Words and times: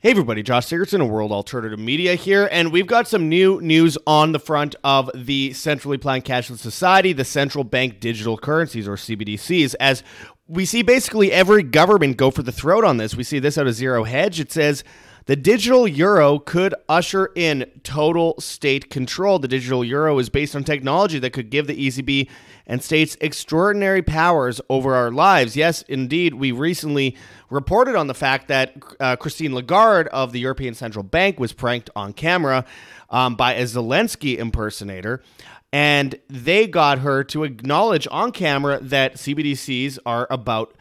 Hey 0.00 0.12
everybody, 0.12 0.44
Josh 0.44 0.66
Sigurdson 0.66 1.02
of 1.02 1.08
World 1.08 1.32
Alternative 1.32 1.76
Media 1.76 2.14
here, 2.14 2.48
and 2.52 2.70
we've 2.70 2.86
got 2.86 3.08
some 3.08 3.28
new 3.28 3.60
news 3.60 3.98
on 4.06 4.30
the 4.30 4.38
front 4.38 4.76
of 4.84 5.10
the 5.12 5.52
Centrally 5.54 5.98
Planned 5.98 6.24
Cashless 6.24 6.58
Society, 6.58 7.12
the 7.12 7.24
central 7.24 7.64
bank 7.64 7.98
digital 7.98 8.38
currencies 8.38 8.86
or 8.86 8.94
CBDCs, 8.94 9.74
as 9.80 10.04
we 10.46 10.64
see 10.66 10.82
basically 10.82 11.32
every 11.32 11.64
government 11.64 12.16
go 12.16 12.30
for 12.30 12.44
the 12.44 12.52
throat 12.52 12.84
on 12.84 12.98
this. 12.98 13.16
We 13.16 13.24
see 13.24 13.40
this 13.40 13.58
out 13.58 13.66
of 13.66 13.74
Zero 13.74 14.04
Hedge. 14.04 14.38
It 14.38 14.52
says 14.52 14.84
the 15.28 15.36
digital 15.36 15.86
euro 15.86 16.38
could 16.38 16.74
usher 16.88 17.30
in 17.34 17.70
total 17.82 18.34
state 18.40 18.88
control. 18.88 19.38
The 19.38 19.46
digital 19.46 19.84
euro 19.84 20.18
is 20.18 20.30
based 20.30 20.56
on 20.56 20.64
technology 20.64 21.18
that 21.18 21.34
could 21.34 21.50
give 21.50 21.66
the 21.66 21.76
ECB 21.76 22.30
and 22.66 22.82
states 22.82 23.14
extraordinary 23.20 24.00
powers 24.00 24.58
over 24.70 24.94
our 24.94 25.10
lives. 25.10 25.54
Yes, 25.54 25.82
indeed, 25.82 26.32
we 26.32 26.50
recently 26.50 27.14
reported 27.50 27.94
on 27.94 28.06
the 28.06 28.14
fact 28.14 28.48
that 28.48 28.74
uh, 29.00 29.16
Christine 29.16 29.54
Lagarde 29.54 30.08
of 30.12 30.32
the 30.32 30.40
European 30.40 30.72
Central 30.72 31.02
Bank 31.02 31.38
was 31.38 31.52
pranked 31.52 31.90
on 31.94 32.14
camera 32.14 32.64
um, 33.10 33.36
by 33.36 33.52
a 33.52 33.64
Zelensky 33.64 34.38
impersonator. 34.38 35.22
And 35.70 36.18
they 36.28 36.66
got 36.66 37.00
her 37.00 37.22
to 37.24 37.44
acknowledge 37.44 38.08
on 38.10 38.32
camera 38.32 38.78
that 38.80 39.16
CBDCs 39.16 39.98
are 40.06 40.26
about 40.30 40.74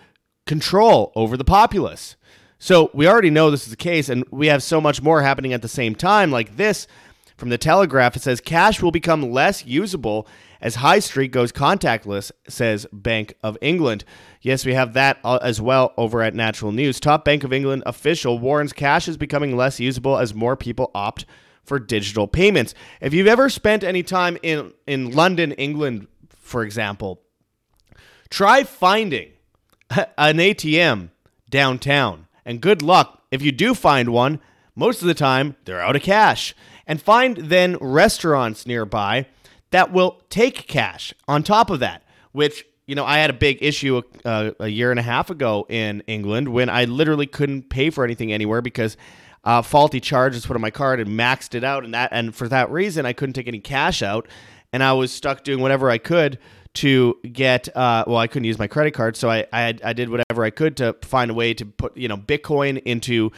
control 0.45 1.11
over 1.15 1.35
the 1.35 1.43
populace. 1.43 2.15
So 2.59 2.89
we 2.93 3.07
already 3.07 3.29
know 3.29 3.51
this 3.51 3.65
is 3.65 3.71
the 3.71 3.75
case, 3.75 4.09
and 4.09 4.23
we 4.31 4.47
have 4.47 4.63
so 4.63 4.81
much 4.81 5.01
more 5.01 5.21
happening 5.21 5.53
at 5.53 5.61
the 5.61 5.67
same 5.67 5.95
time. 5.95 6.31
Like 6.31 6.57
this 6.57 6.87
from 7.37 7.49
the 7.49 7.57
Telegraph, 7.57 8.15
it 8.15 8.23
says 8.23 8.41
cash 8.41 8.81
will 8.81 8.91
become 8.91 9.31
less 9.31 9.65
usable 9.65 10.27
as 10.59 10.75
High 10.75 10.99
Street 10.99 11.31
goes 11.31 11.51
contactless, 11.51 12.31
says 12.47 12.87
Bank 12.91 13.35
of 13.43 13.57
England. 13.61 14.03
Yes, 14.41 14.65
we 14.65 14.73
have 14.73 14.93
that 14.93 15.19
uh, 15.23 15.37
as 15.41 15.61
well 15.61 15.93
over 15.97 16.23
at 16.23 16.33
Natural 16.33 16.71
News. 16.71 16.99
Top 16.99 17.23
Bank 17.23 17.43
of 17.43 17.53
England 17.53 17.83
official 17.85 18.39
warns 18.39 18.73
cash 18.73 19.07
is 19.07 19.17
becoming 19.17 19.55
less 19.55 19.79
usable 19.79 20.17
as 20.17 20.33
more 20.33 20.55
people 20.55 20.89
opt 20.95 21.25
for 21.63 21.79
digital 21.79 22.27
payments. 22.27 22.73
If 23.01 23.13
you've 23.13 23.27
ever 23.27 23.49
spent 23.49 23.83
any 23.83 24.01
time 24.01 24.37
in, 24.41 24.73
in 24.87 25.11
London, 25.11 25.51
England, 25.53 26.07
for 26.39 26.63
example, 26.63 27.21
try 28.29 28.63
finding 28.63 29.33
an 29.91 30.37
ATM 30.37 31.09
downtown 31.49 32.26
and 32.47 32.61
good 32.61 32.81
luck 32.81 33.21
if 33.29 33.43
you 33.43 33.51
do 33.51 33.75
find 33.75 34.09
one. 34.09 34.39
Most 34.73 35.01
of 35.01 35.07
the 35.07 35.13
time, 35.13 35.55
they're 35.65 35.81
out 35.81 35.95
of 35.95 36.01
cash. 36.01 36.55
And 36.87 37.01
find 37.01 37.37
then 37.37 37.77
restaurants 37.81 38.65
nearby 38.65 39.27
that 39.71 39.91
will 39.91 40.21
take 40.29 40.67
cash 40.67 41.13
on 41.27 41.43
top 41.43 41.69
of 41.69 41.81
that, 41.81 42.03
which, 42.31 42.65
you 42.85 42.95
know, 42.95 43.03
I 43.03 43.17
had 43.17 43.29
a 43.29 43.33
big 43.33 43.57
issue 43.61 44.01
uh, 44.23 44.51
a 44.61 44.69
year 44.69 44.91
and 44.91 44.99
a 44.99 45.03
half 45.03 45.29
ago 45.29 45.65
in 45.67 46.01
England 46.07 46.47
when 46.47 46.69
I 46.69 46.85
literally 46.85 47.27
couldn't 47.27 47.69
pay 47.69 47.89
for 47.89 48.05
anything 48.05 48.31
anywhere 48.31 48.61
because 48.61 48.95
uh, 49.43 49.61
faulty 49.61 49.99
charges 49.99 50.45
put 50.45 50.55
on 50.55 50.61
my 50.61 50.71
card 50.71 51.01
and 51.01 51.09
maxed 51.09 51.53
it 51.53 51.65
out. 51.65 51.83
And 51.83 51.93
that, 51.93 52.09
and 52.13 52.33
for 52.33 52.47
that 52.47 52.71
reason, 52.71 53.05
I 53.05 53.11
couldn't 53.11 53.33
take 53.33 53.49
any 53.49 53.59
cash 53.59 54.01
out. 54.01 54.27
And 54.71 54.81
I 54.83 54.93
was 54.93 55.11
stuck 55.11 55.43
doing 55.43 55.59
whatever 55.59 55.89
I 55.89 55.97
could 55.97 56.39
to 56.77 57.17
get 57.31 57.75
uh, 57.75 58.03
well 58.07 58.17
i 58.17 58.27
couldn't 58.27 58.45
use 58.45 58.59
my 58.59 58.67
credit 58.67 58.91
card 58.91 59.15
so 59.15 59.29
I, 59.29 59.45
I 59.51 59.75
i 59.83 59.93
did 59.93 60.09
whatever 60.09 60.43
i 60.43 60.49
could 60.49 60.77
to 60.77 60.95
find 61.01 61.29
a 61.31 61.33
way 61.33 61.53
to 61.53 61.65
put 61.65 61.95
you 61.97 62.07
know 62.07 62.17
bitcoin 62.17 62.81
into 62.83 63.31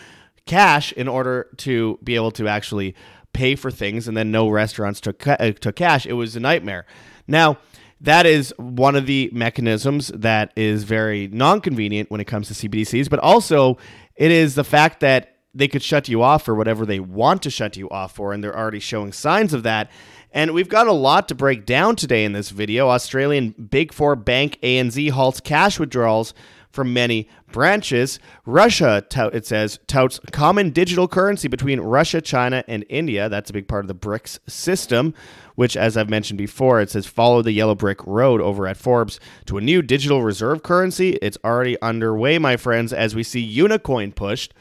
cash 0.45 0.91
in 0.93 1.07
order 1.07 1.47
to 1.57 1.99
be 2.03 2.15
able 2.15 2.31
to 2.31 2.47
actually 2.47 2.95
pay 3.33 3.55
for 3.55 3.69
things 3.71 4.07
and 4.07 4.17
then 4.17 4.31
no 4.31 4.49
restaurants 4.49 4.99
took 4.99 5.25
uh, 5.27 5.51
took 5.51 5.75
cash. 5.75 6.05
It 6.05 6.13
was 6.13 6.35
a 6.35 6.39
nightmare. 6.39 6.85
Now 7.27 7.59
that 8.01 8.25
is 8.25 8.53
one 8.57 8.95
of 8.95 9.05
the 9.05 9.29
mechanisms 9.31 10.07
that 10.07 10.51
is 10.55 10.83
very 10.83 11.27
non-convenient 11.27 12.09
when 12.09 12.21
it 12.21 12.25
comes 12.25 12.47
to 12.47 12.53
cbdc's 12.53 13.09
but 13.09 13.19
also 13.19 13.77
it 14.15 14.31
is 14.31 14.55
the 14.55 14.63
fact 14.63 15.01
that 15.01 15.35
they 15.53 15.67
could 15.67 15.83
shut 15.83 16.07
you 16.07 16.23
off 16.23 16.45
for 16.45 16.55
whatever 16.55 16.85
they 16.85 17.01
want 17.01 17.43
to 17.43 17.49
shut 17.49 17.75
you 17.75 17.89
off 17.89 18.15
for 18.15 18.31
and 18.31 18.41
they're 18.41 18.57
already 18.57 18.79
showing 18.79 19.11
signs 19.11 19.53
of 19.53 19.63
that 19.63 19.91
and 20.31 20.53
we've 20.53 20.69
got 20.69 20.87
a 20.87 20.93
lot 20.93 21.27
to 21.29 21.35
break 21.35 21.65
down 21.65 21.95
today 21.95 22.23
in 22.23 22.33
this 22.33 22.49
video. 22.49 22.89
Australian 22.89 23.51
Big 23.51 23.93
Four 23.93 24.15
bank 24.15 24.57
ANZ 24.61 25.11
halts 25.11 25.39
cash 25.39 25.79
withdrawals 25.79 26.33
from 26.71 26.93
many 26.93 27.27
branches. 27.51 28.19
Russia, 28.45 29.03
it 29.33 29.45
says, 29.45 29.79
touts 29.87 30.19
common 30.31 30.69
digital 30.69 31.07
currency 31.07 31.47
between 31.47 31.79
Russia, 31.79 32.21
China, 32.21 32.63
and 32.67 32.85
India. 32.89 33.27
That's 33.27 33.49
a 33.49 33.53
big 33.53 33.67
part 33.67 33.83
of 33.83 33.87
the 33.87 33.95
BRICS 33.95 34.39
system, 34.47 35.15
which, 35.55 35.75
as 35.75 35.97
I've 35.97 36.09
mentioned 36.09 36.37
before, 36.37 36.79
it 36.79 36.91
says 36.91 37.07
follow 37.07 37.41
the 37.41 37.51
yellow 37.51 37.75
brick 37.75 38.05
road 38.05 38.39
over 38.39 38.67
at 38.67 38.77
Forbes 38.77 39.19
to 39.47 39.57
a 39.57 39.61
new 39.61 39.81
digital 39.81 40.21
reserve 40.21 40.61
currency. 40.61 41.17
It's 41.21 41.39
already 41.43 41.81
underway, 41.81 42.37
my 42.37 42.55
friends, 42.55 42.93
as 42.93 43.15
we 43.15 43.23
see 43.23 43.57
Unicoin 43.57 44.13
pushed 44.13 44.53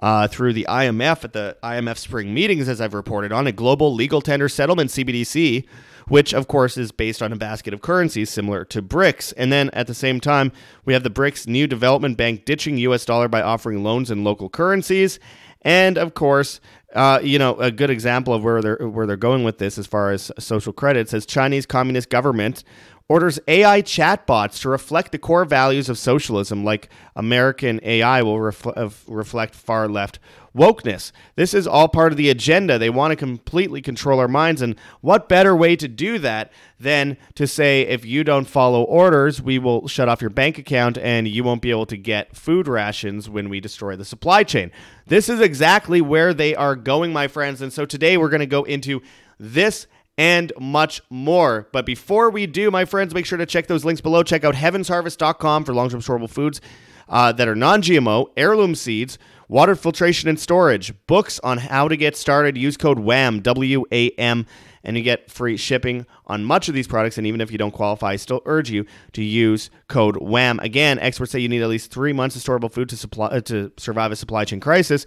uh, 0.00 0.26
through 0.26 0.54
the 0.54 0.66
IMF 0.68 1.24
at 1.24 1.32
the 1.32 1.56
IMF 1.62 1.98
spring 1.98 2.32
meetings, 2.34 2.68
as 2.68 2.80
I've 2.80 2.94
reported 2.94 3.32
on, 3.32 3.46
a 3.46 3.52
global 3.52 3.94
legal 3.94 4.20
tender 4.20 4.48
settlement 4.48 4.90
CBDC, 4.90 5.64
which 6.08 6.32
of 6.32 6.48
course 6.48 6.76
is 6.76 6.90
based 6.90 7.22
on 7.22 7.32
a 7.32 7.36
basket 7.36 7.74
of 7.74 7.82
currencies 7.82 8.30
similar 8.30 8.64
to 8.64 8.82
BRICS. 8.82 9.34
And 9.36 9.52
then 9.52 9.70
at 9.70 9.86
the 9.86 9.94
same 9.94 10.18
time, 10.18 10.52
we 10.84 10.94
have 10.94 11.02
the 11.02 11.10
BRICS 11.10 11.46
new 11.46 11.66
development 11.66 12.16
bank 12.16 12.44
ditching 12.44 12.78
US 12.78 13.04
dollar 13.04 13.28
by 13.28 13.42
offering 13.42 13.84
loans 13.84 14.10
in 14.10 14.24
local 14.24 14.48
currencies. 14.48 15.20
And 15.62 15.98
of 15.98 16.14
course, 16.14 16.60
uh, 16.94 17.20
you 17.22 17.38
know, 17.38 17.54
a 17.56 17.70
good 17.70 17.90
example 17.90 18.34
of 18.34 18.42
where 18.42 18.62
they're 18.62 18.88
where 18.88 19.06
they're 19.06 19.16
going 19.16 19.44
with 19.44 19.58
this 19.58 19.78
as 19.78 19.86
far 19.86 20.10
as 20.10 20.32
social 20.38 20.72
credit 20.72 21.08
says 21.08 21.24
Chinese 21.26 21.66
Communist 21.66 22.08
government 22.08 22.64
orders 23.10 23.40
AI 23.48 23.82
chatbots 23.82 24.60
to 24.60 24.68
reflect 24.68 25.10
the 25.10 25.18
core 25.18 25.44
values 25.44 25.88
of 25.88 25.98
socialism, 25.98 26.62
like 26.62 26.88
American 27.16 27.80
AI 27.82 28.22
will 28.22 28.36
refl- 28.36 28.72
uh, 28.76 28.88
reflect 29.12 29.52
far 29.52 29.88
left 29.88 30.20
wokeness. 30.56 31.10
This 31.34 31.52
is 31.52 31.66
all 31.66 31.88
part 31.88 32.12
of 32.12 32.16
the 32.16 32.30
agenda. 32.30 32.78
They 32.78 32.88
want 32.88 33.10
to 33.10 33.16
completely 33.16 33.82
control 33.82 34.20
our 34.20 34.28
minds. 34.28 34.62
And 34.62 34.76
what 35.00 35.28
better 35.28 35.56
way 35.56 35.74
to 35.74 35.88
do 35.88 36.20
that 36.20 36.52
than 36.78 37.16
to 37.34 37.48
say, 37.48 37.82
if 37.82 38.04
you 38.04 38.22
don't 38.22 38.44
follow 38.44 38.84
orders, 38.84 39.42
we 39.42 39.58
will 39.58 39.88
shut 39.88 40.08
off 40.08 40.20
your 40.20 40.30
bank 40.30 40.56
account 40.56 40.96
and 40.96 41.26
you 41.26 41.42
won't 41.42 41.62
be 41.62 41.70
able 41.70 41.86
to 41.86 41.96
get 41.96 42.36
food 42.36 42.68
rations 42.68 43.28
when 43.28 43.48
we 43.48 43.58
destroy 43.58 43.96
the 43.96 44.04
supply 44.04 44.44
chain? 44.44 44.70
This 45.08 45.28
is 45.28 45.40
exactly 45.40 46.00
where 46.00 46.32
they 46.32 46.54
are 46.54 46.76
going, 46.76 47.12
my 47.12 47.26
friends. 47.26 47.60
And 47.60 47.72
so 47.72 47.84
today 47.84 48.16
we're 48.16 48.28
going 48.28 48.38
to 48.38 48.46
go 48.46 48.62
into 48.62 49.02
this 49.36 49.88
and 50.20 50.52
much 50.60 51.00
more. 51.08 51.66
But 51.72 51.86
before 51.86 52.28
we 52.28 52.46
do, 52.46 52.70
my 52.70 52.84
friends, 52.84 53.14
make 53.14 53.24
sure 53.24 53.38
to 53.38 53.46
check 53.46 53.68
those 53.68 53.86
links 53.86 54.02
below. 54.02 54.22
Check 54.22 54.44
out 54.44 54.54
heavensharvest.com 54.54 55.64
for 55.64 55.72
long 55.72 55.88
term 55.88 56.00
storable 56.00 56.28
foods 56.28 56.60
uh, 57.08 57.32
that 57.32 57.48
are 57.48 57.54
non 57.54 57.80
GMO, 57.80 58.26
heirloom 58.36 58.74
seeds, 58.74 59.16
water 59.48 59.74
filtration 59.74 60.28
and 60.28 60.38
storage, 60.38 60.92
books 61.06 61.40
on 61.40 61.56
how 61.56 61.88
to 61.88 61.96
get 61.96 62.18
started. 62.18 62.58
Use 62.58 62.76
code 62.76 62.98
WHAM, 62.98 63.40
W 63.40 63.86
A 63.90 64.10
M, 64.10 64.44
and 64.84 64.96
you 64.96 65.02
get 65.02 65.30
free 65.30 65.56
shipping 65.56 66.06
on 66.26 66.44
much 66.44 66.68
of 66.68 66.74
these 66.74 66.86
products. 66.86 67.18
And 67.18 67.26
even 67.26 67.40
if 67.40 67.52
you 67.52 67.58
don't 67.58 67.72
qualify, 67.72 68.12
I 68.12 68.16
still 68.16 68.42
urge 68.46 68.70
you 68.70 68.86
to 69.12 69.22
use 69.22 69.70
code 69.88 70.16
WHAM. 70.16 70.58
Again, 70.60 70.98
experts 70.98 71.32
say 71.32 71.38
you 71.38 71.48
need 71.48 71.62
at 71.62 71.68
least 71.68 71.90
three 71.90 72.12
months 72.12 72.36
of 72.36 72.42
storable 72.42 72.72
food 72.72 72.88
to, 72.90 72.96
supply, 72.96 73.26
uh, 73.26 73.40
to 73.42 73.72
survive 73.76 74.12
a 74.12 74.16
supply 74.16 74.44
chain 74.44 74.60
crisis. 74.60 75.06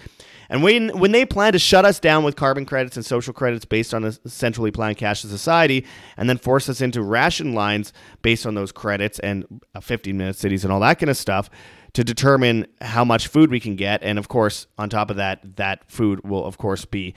And 0.49 0.61
when 0.61 0.89
when 0.99 1.13
they 1.13 1.25
plan 1.25 1.53
to 1.53 1.59
shut 1.59 1.85
us 1.85 1.99
down 1.99 2.23
with 2.23 2.35
carbon 2.35 2.65
credits 2.65 2.97
and 2.97 3.05
social 3.05 3.33
credits 3.33 3.65
based 3.65 3.93
on 3.93 4.03
a 4.03 4.11
centrally 4.27 4.71
planned 4.71 4.97
cashless 4.97 5.29
society, 5.29 5.85
and 6.17 6.29
then 6.29 6.37
force 6.37 6.69
us 6.69 6.81
into 6.81 7.01
ration 7.01 7.53
lines 7.53 7.93
based 8.21 8.45
on 8.45 8.53
those 8.53 8.71
credits 8.71 9.19
and 9.19 9.45
15 9.81 10.17
minute 10.17 10.35
cities 10.35 10.63
and 10.63 10.71
all 10.71 10.79
that 10.81 10.99
kind 10.99 11.09
of 11.09 11.17
stuff 11.17 11.49
to 11.93 12.03
determine 12.03 12.65
how 12.81 13.05
much 13.05 13.27
food 13.27 13.51
we 13.51 13.59
can 13.59 13.75
get, 13.75 14.01
and 14.03 14.17
of 14.17 14.27
course, 14.27 14.67
on 14.77 14.89
top 14.89 15.11
of 15.11 15.17
that, 15.17 15.57
that 15.57 15.89
food 15.89 16.27
will 16.27 16.43
of 16.43 16.57
course 16.57 16.85
be 16.85 17.13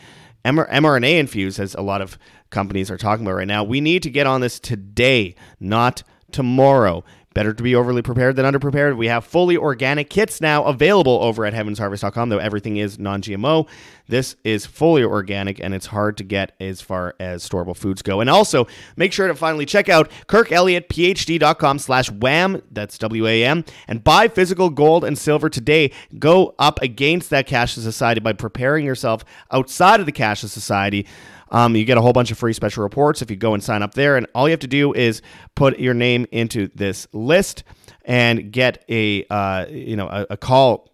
mRNA 0.46 1.18
infused, 1.18 1.58
as 1.58 1.74
a 1.74 1.82
lot 1.82 2.00
of 2.00 2.18
companies 2.50 2.90
are 2.90 2.96
talking 2.96 3.26
about 3.26 3.36
right 3.36 3.46
now. 3.46 3.64
We 3.64 3.80
need 3.80 4.02
to 4.04 4.10
get 4.10 4.26
on 4.26 4.40
this 4.40 4.60
today, 4.60 5.34
not 5.58 6.02
tomorrow. 6.30 7.04
Better 7.36 7.52
to 7.52 7.62
be 7.62 7.74
overly 7.74 8.00
prepared 8.00 8.36
than 8.36 8.50
underprepared. 8.50 8.96
We 8.96 9.08
have 9.08 9.22
fully 9.22 9.58
organic 9.58 10.08
kits 10.08 10.40
now 10.40 10.64
available 10.64 11.18
over 11.22 11.44
at 11.44 11.52
heavensharvest.com, 11.52 12.30
though 12.30 12.38
everything 12.38 12.78
is 12.78 12.98
non 12.98 13.20
GMO. 13.20 13.68
This 14.08 14.36
is 14.42 14.64
fully 14.64 15.02
organic 15.02 15.60
and 15.60 15.74
it's 15.74 15.84
hard 15.84 16.16
to 16.16 16.24
get 16.24 16.52
as 16.60 16.80
far 16.80 17.14
as 17.20 17.46
storable 17.46 17.76
foods 17.76 18.00
go. 18.00 18.22
And 18.22 18.30
also, 18.30 18.66
make 18.96 19.12
sure 19.12 19.28
to 19.28 19.34
finally 19.34 19.66
check 19.66 19.90
out 19.90 20.10
kirkelliottphd.com 20.28 21.78
slash 21.78 22.10
wham, 22.10 22.62
that's 22.70 22.96
W 22.96 23.26
A 23.26 23.44
M, 23.44 23.66
and 23.86 24.02
buy 24.02 24.28
physical 24.28 24.70
gold 24.70 25.04
and 25.04 25.18
silver 25.18 25.50
today. 25.50 25.92
Go 26.18 26.54
up 26.58 26.80
against 26.80 27.28
that 27.28 27.46
cashless 27.46 27.82
society 27.82 28.22
by 28.22 28.32
preparing 28.32 28.86
yourself 28.86 29.26
outside 29.50 30.00
of 30.00 30.06
the 30.06 30.12
cashless 30.12 30.48
society. 30.48 31.06
Um, 31.50 31.76
you 31.76 31.84
get 31.84 31.96
a 31.96 32.00
whole 32.00 32.12
bunch 32.12 32.30
of 32.30 32.38
free 32.38 32.52
special 32.52 32.82
reports 32.82 33.22
if 33.22 33.30
you 33.30 33.36
go 33.36 33.54
and 33.54 33.62
sign 33.62 33.82
up 33.82 33.94
there. 33.94 34.16
And 34.16 34.26
all 34.34 34.48
you 34.48 34.52
have 34.52 34.60
to 34.60 34.66
do 34.66 34.92
is 34.92 35.22
put 35.54 35.78
your 35.78 35.94
name 35.94 36.26
into 36.32 36.68
this 36.74 37.06
list 37.12 37.62
and 38.04 38.50
get 38.52 38.84
a 38.88 39.24
uh, 39.30 39.66
you 39.68 39.96
know 39.96 40.08
a, 40.08 40.26
a 40.30 40.36
call 40.36 40.90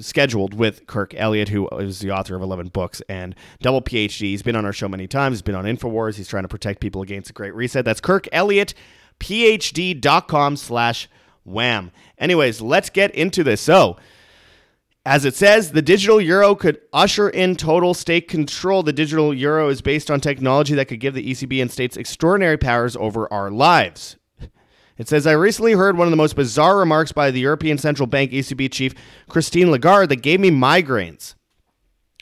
scheduled 0.00 0.54
with 0.54 0.86
Kirk 0.86 1.14
Elliott, 1.14 1.48
who 1.48 1.68
is 1.78 2.00
the 2.00 2.10
author 2.10 2.36
of 2.36 2.42
11 2.42 2.68
books 2.68 3.02
and 3.08 3.34
double 3.60 3.82
PhD. 3.82 4.20
He's 4.20 4.42
been 4.42 4.56
on 4.56 4.64
our 4.64 4.72
show 4.72 4.88
many 4.88 5.06
times. 5.06 5.36
He's 5.36 5.42
been 5.42 5.54
on 5.54 5.64
InfoWars. 5.64 6.16
He's 6.16 6.28
trying 6.28 6.44
to 6.44 6.48
protect 6.48 6.80
people 6.80 7.02
against 7.02 7.28
the 7.28 7.32
Great 7.32 7.54
Reset. 7.54 7.84
That's 7.84 8.00
Kirk 8.00 8.28
Elliott, 8.32 8.74
PhD.com 9.20 10.56
slash 10.56 11.08
wham. 11.44 11.92
Anyways, 12.18 12.60
let's 12.60 12.90
get 12.90 13.14
into 13.14 13.42
this. 13.44 13.60
So, 13.60 13.96
as 15.06 15.24
it 15.24 15.36
says, 15.36 15.70
the 15.70 15.82
digital 15.82 16.20
euro 16.20 16.56
could 16.56 16.80
usher 16.92 17.28
in 17.30 17.54
total 17.54 17.94
state 17.94 18.26
control. 18.26 18.82
The 18.82 18.92
digital 18.92 19.32
euro 19.32 19.68
is 19.68 19.80
based 19.80 20.10
on 20.10 20.20
technology 20.20 20.74
that 20.74 20.86
could 20.86 20.98
give 20.98 21.14
the 21.14 21.30
ECB 21.30 21.62
and 21.62 21.70
states 21.70 21.96
extraordinary 21.96 22.58
powers 22.58 22.96
over 22.96 23.32
our 23.32 23.48
lives. 23.48 24.16
It 24.98 25.06
says, 25.06 25.24
I 25.24 25.32
recently 25.32 25.74
heard 25.74 25.96
one 25.96 26.08
of 26.08 26.10
the 26.10 26.16
most 26.16 26.34
bizarre 26.34 26.76
remarks 26.76 27.12
by 27.12 27.30
the 27.30 27.38
European 27.38 27.78
Central 27.78 28.08
Bank 28.08 28.32
ECB 28.32 28.72
chief, 28.72 28.94
Christine 29.28 29.70
Lagarde, 29.70 30.08
that 30.08 30.22
gave 30.22 30.40
me 30.40 30.50
migraines. 30.50 31.36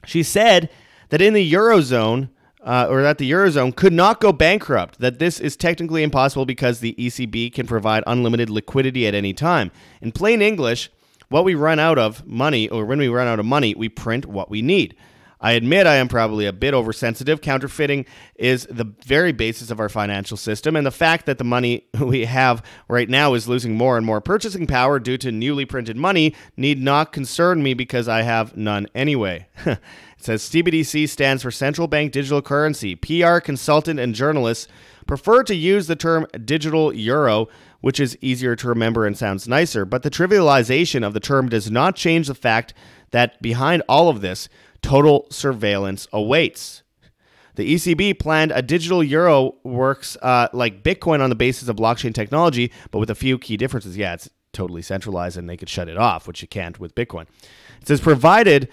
She 0.05 0.23
said 0.23 0.69
that 1.09 1.23
in 1.23 1.33
the 1.33 1.53
Eurozone, 1.53 2.29
uh, 2.63 2.87
or 2.91 3.01
that 3.01 3.17
the 3.17 3.31
Eurozone 3.31 3.75
could 3.75 3.95
not 3.95 4.21
go 4.21 4.31
bankrupt, 4.31 4.99
that 4.99 5.19
this 5.19 5.41
is 5.41 5.57
technically 5.57 6.03
impossible 6.03 6.45
because 6.45 6.81
the 6.81 6.95
ECB 6.99 7.51
can 7.51 7.67
provide 7.67 8.05
unlimited 8.07 8.51
liquidity 8.51 9.07
at 9.07 9.15
any 9.15 9.33
time. 9.33 9.71
In 10.03 10.13
plain 10.13 10.43
English, 10.43 10.91
what 11.35 11.45
we 11.45 11.57
run 11.57 11.81
out 11.81 11.99
of 11.99 12.25
money, 12.29 12.69
or 12.69 12.85
when 12.85 13.01
we 13.01 13.09
run 13.09 13.27
out 13.27 13.41
of 13.41 13.45
money, 13.45 13.75
we 13.75 13.89
print 13.89 14.25
what 14.25 14.49
we 14.49 14.63
need. 14.63 14.95
I 15.41 15.55
admit 15.55 15.85
I 15.85 15.97
am 15.97 16.07
probably 16.07 16.47
a 16.47 16.53
bit 16.53 16.75
oversensitive. 16.75 17.41
Counterfeiting 17.41 18.07
is 18.37 18.69
the 18.71 18.95
very 19.05 19.33
basis 19.33 19.73
of 19.73 19.81
our 19.81 19.89
financial 19.89 20.37
system, 20.37 20.77
and 20.77 20.87
the 20.87 20.93
fact 20.93 21.27
that 21.27 21.39
the 21.39 21.43
money 21.43 21.89
we 22.01 22.27
have 22.27 22.63
right 22.87 23.09
now 23.09 23.35
is 23.35 23.49
losing 23.49 23.77
more 23.77 23.97
and 23.97 24.07
more 24.07 24.21
purchasing 24.21 24.69
power 24.69 25.01
due 25.01 25.19
to 25.19 25.33
newly 25.33 25.65
printed 25.65 25.97
money 25.97 26.37
need 26.57 26.81
not 26.81 27.13
concern 27.13 27.65
me 27.65 27.75
because 27.75 28.07
I 28.07 28.23
have 28.23 28.57
none 28.57 28.87
anyway. 28.95 29.49
it 29.67 29.81
says 30.19 30.45
CBDC 30.45 31.09
stands 31.09 31.43
for 31.43 31.51
Central 31.51 31.89
Bank 31.89 32.13
Digital 32.13 32.43
Currency. 32.43 32.95
PR 32.95 33.39
consultant 33.39 33.99
and 33.99 34.15
journalists 34.15 34.69
prefer 35.05 35.43
to 35.43 35.55
use 35.57 35.89
the 35.89 35.97
term 35.97 36.29
digital 36.45 36.95
euro 36.95 37.49
which 37.85 38.01
is 38.01 38.17
easier 38.23 38.57
to 38.57 38.67
remember 38.67 39.05
and 39.05 39.15
sounds 39.15 39.47
nicer, 39.47 39.85
but 39.85 40.03
the 40.03 40.11
trivialization 40.11 41.07
of 41.07 41.13
the 41.13 41.21
term 41.21 41.51
does 41.51 41.71
not 41.71 41.95
change 41.95 42.29
the 42.29 42.35
fact 42.35 42.73
that 43.11 43.41
behind 43.43 43.83
all 43.87 44.09
of 44.09 44.23
this, 44.23 44.49
total 44.81 45.27
surveillance 45.29 46.09
awaits. 46.11 46.83
The 47.57 47.75
ECB 47.75 48.19
planned 48.19 48.53
a 48.53 48.63
digital 48.63 49.05
euro 49.05 49.57
works 49.65 50.17
uh, 50.23 50.49
like 50.55 50.83
Bitcoin 50.83 51.21
on 51.21 51.29
the 51.29 51.37
basis 51.37 51.69
of 51.69 51.77
blockchain 51.77 52.15
technology, 52.15 52.73
but 52.91 53.01
with 53.01 53.11
a 53.11 53.15
few 53.15 53.39
key 53.39 53.59
differences. 53.59 53.99
Yeah, 53.99 54.15
it's 54.15 54.31
totally 54.55 54.81
centralized 54.81 55.37
and 55.37 55.47
they 55.47 55.59
could 55.59 55.69
shut 55.69 55.91
it 55.91 55.99
off, 55.99 56.27
which 56.27 56.41
you 56.41 56.49
can't 56.49 56.81
with 56.81 56.95
Bitcoin. 56.95 57.27
It 57.83 57.89
says 57.89 58.01
provided 58.01 58.71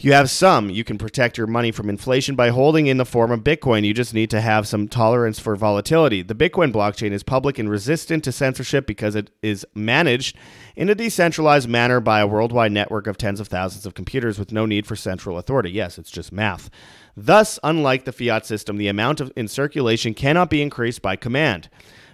you 0.00 0.12
have 0.12 0.30
some. 0.30 0.70
You 0.70 0.84
can 0.84 0.96
protect 0.96 1.36
your 1.36 1.46
money 1.46 1.72
from 1.72 1.88
inflation 1.88 2.36
by 2.36 2.50
holding 2.50 2.86
in 2.86 2.98
the 2.98 3.04
form 3.04 3.30
of 3.32 3.40
Bitcoin. 3.40 3.84
You 3.84 3.92
just 3.92 4.14
need 4.14 4.30
to 4.30 4.40
have 4.40 4.68
some 4.68 4.86
tolerance 4.86 5.40
for 5.40 5.56
volatility. 5.56 6.22
The 6.22 6.34
Bitcoin 6.34 6.72
blockchain 6.72 7.10
is 7.10 7.22
public 7.22 7.58
and 7.58 7.68
resistant 7.68 8.22
to 8.24 8.32
censorship 8.32 8.86
because 8.86 9.14
it 9.14 9.30
is 9.42 9.66
managed 9.74 10.36
in 10.76 10.88
a 10.88 10.94
decentralized 10.94 11.68
manner 11.68 11.98
by 11.98 12.20
a 12.20 12.26
worldwide 12.26 12.70
network 12.70 13.06
of 13.08 13.18
tens 13.18 13.40
of 13.40 13.48
thousands 13.48 13.86
of 13.86 13.94
computers 13.94 14.38
with 14.38 14.52
no 14.52 14.66
need 14.66 14.86
for 14.86 14.94
central 14.94 15.36
authority. 15.36 15.70
Yes, 15.70 15.98
it's 15.98 16.10
just 16.10 16.32
math. 16.32 16.70
Thus, 17.16 17.58
unlike 17.64 18.04
the 18.04 18.12
fiat 18.12 18.46
system, 18.46 18.76
the 18.76 18.88
amount 18.88 19.20
of 19.20 19.32
in 19.34 19.48
circulation 19.48 20.14
cannot 20.14 20.48
be 20.48 20.62
increased 20.62 21.02
by 21.02 21.16
command. 21.16 21.68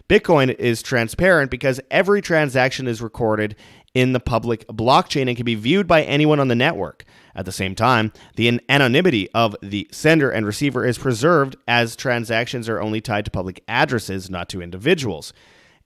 Bitcoin 0.09 0.55
is 0.57 0.83
transparent 0.83 1.51
because 1.51 1.81
every 1.91 2.23
transaction 2.23 2.87
is 2.87 3.03
recorded 3.03 3.57
in 3.95 4.13
the 4.13 4.21
public 4.21 4.67
blockchain 4.69 5.29
and 5.29 5.37
can 5.37 5.47
be 5.47 5.55
viewed 5.55 5.87
by 5.87 6.03
anyone 6.03 6.41
on 6.41 6.49
the 6.49 6.55
network. 6.55 7.05
At 7.37 7.47
the 7.47 7.53
same 7.53 7.75
time, 7.75 8.13
the 8.37 8.61
anonymity 8.69 9.29
of 9.33 9.57
the 9.61 9.89
sender 9.91 10.31
and 10.31 10.47
receiver 10.47 10.87
is 10.87 10.99
preserved 10.99 11.57
as 11.67 11.97
transactions 11.97 12.69
are 12.69 12.81
only 12.81 13.01
tied 13.01 13.25
to 13.25 13.31
public 13.31 13.63
addresses, 13.67 14.31
not 14.31 14.49
to 14.51 14.63
individuals. 14.63 15.33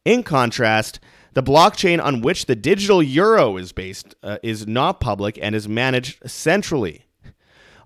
In 0.04 0.22
contrast, 0.22 1.00
the 1.34 1.42
blockchain 1.42 2.02
on 2.02 2.20
which 2.20 2.46
the 2.46 2.56
digital 2.56 3.02
euro 3.02 3.56
is 3.56 3.72
based 3.72 4.14
uh, 4.22 4.38
is 4.42 4.66
not 4.66 5.00
public 5.00 5.38
and 5.40 5.54
is 5.54 5.68
managed 5.68 6.28
centrally. 6.28 7.06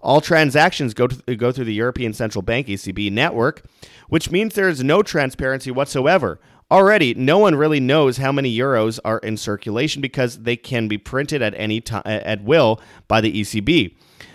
All 0.00 0.20
transactions 0.20 0.94
go, 0.94 1.06
to, 1.06 1.36
go 1.36 1.52
through 1.52 1.66
the 1.66 1.74
European 1.74 2.12
Central 2.12 2.42
Bank 2.42 2.66
ECB 2.66 3.12
network, 3.12 3.64
which 4.08 4.30
means 4.30 4.54
there 4.54 4.68
is 4.68 4.82
no 4.82 5.02
transparency 5.02 5.70
whatsoever. 5.70 6.40
Already, 6.72 7.12
no 7.12 7.36
one 7.36 7.54
really 7.54 7.80
knows 7.80 8.16
how 8.16 8.32
many 8.32 8.56
euros 8.56 8.98
are 9.04 9.18
in 9.18 9.36
circulation 9.36 10.00
because 10.00 10.38
they 10.38 10.56
can 10.56 10.88
be 10.88 10.96
printed 10.96 11.42
at 11.42 11.52
any 11.54 11.82
time 11.82 12.00
at 12.06 12.42
will 12.44 12.80
by 13.08 13.20
the 13.20 13.30
ECB. 13.30 13.94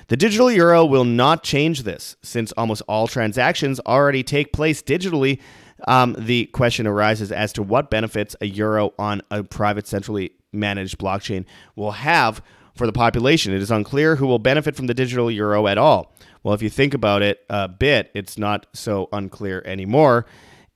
The 0.09 0.17
digital 0.17 0.51
euro 0.51 0.85
will 0.85 1.03
not 1.03 1.41
change 1.41 1.81
this, 1.81 2.15
since 2.21 2.51
almost 2.51 2.83
all 2.87 3.07
transactions 3.07 3.79
already 3.87 4.21
take 4.21 4.53
place 4.53 4.83
digitally. 4.83 5.39
Um, 5.87 6.15
the 6.15 6.45
question 6.45 6.85
arises 6.85 7.31
as 7.31 7.51
to 7.53 7.63
what 7.63 7.89
benefits 7.89 8.35
a 8.39 8.45
euro 8.45 8.93
on 8.99 9.23
a 9.31 9.43
private, 9.43 9.87
centrally 9.87 10.33
managed 10.53 10.99
blockchain 10.99 11.43
will 11.75 11.93
have 11.93 12.43
for 12.75 12.85
the 12.85 12.93
population. 12.93 13.51
It 13.51 13.63
is 13.63 13.71
unclear 13.71 14.17
who 14.17 14.27
will 14.27 14.37
benefit 14.37 14.75
from 14.75 14.85
the 14.85 14.93
digital 14.93 15.31
euro 15.31 15.65
at 15.65 15.79
all. 15.79 16.13
Well, 16.43 16.53
if 16.53 16.61
you 16.61 16.69
think 16.69 16.93
about 16.93 17.23
it 17.23 17.43
a 17.49 17.67
bit, 17.67 18.11
it's 18.13 18.37
not 18.37 18.67
so 18.73 19.09
unclear 19.11 19.63
anymore. 19.65 20.27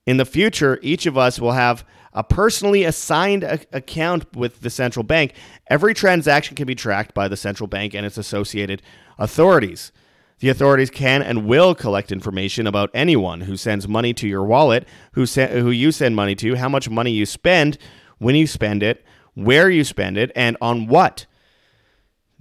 In 0.06 0.16
the 0.16 0.24
future, 0.24 0.78
each 0.82 1.06
of 1.06 1.16
us 1.16 1.38
will 1.38 1.52
have 1.52 1.84
a 2.12 2.24
personally 2.24 2.84
assigned 2.84 3.44
a- 3.44 3.60
account 3.72 4.34
with 4.36 4.60
the 4.60 4.70
central 4.70 5.02
bank. 5.02 5.34
Every 5.68 5.94
transaction 5.94 6.56
can 6.56 6.66
be 6.66 6.74
tracked 6.74 7.14
by 7.14 7.28
the 7.28 7.36
central 7.36 7.66
bank 7.66 7.94
and 7.94 8.04
its 8.04 8.18
associated 8.18 8.82
authorities. 9.18 9.92
The 10.40 10.48
authorities 10.48 10.90
can 10.90 11.22
and 11.22 11.46
will 11.46 11.74
collect 11.74 12.10
information 12.10 12.66
about 12.66 12.90
anyone 12.92 13.42
who 13.42 13.56
sends 13.56 13.86
money 13.86 14.12
to 14.14 14.26
your 14.26 14.44
wallet, 14.44 14.88
who, 15.12 15.24
who 15.24 15.70
you 15.70 15.92
send 15.92 16.16
money 16.16 16.34
to, 16.34 16.56
how 16.56 16.68
much 16.68 16.90
money 16.90 17.12
you 17.12 17.24
spend, 17.24 17.78
when 18.18 18.34
you 18.34 18.48
spend 18.48 18.82
it, 18.82 19.04
where 19.34 19.70
you 19.70 19.84
spend 19.84 20.18
it, 20.18 20.32
and 20.34 20.56
on 20.60 20.88
what. 20.88 21.26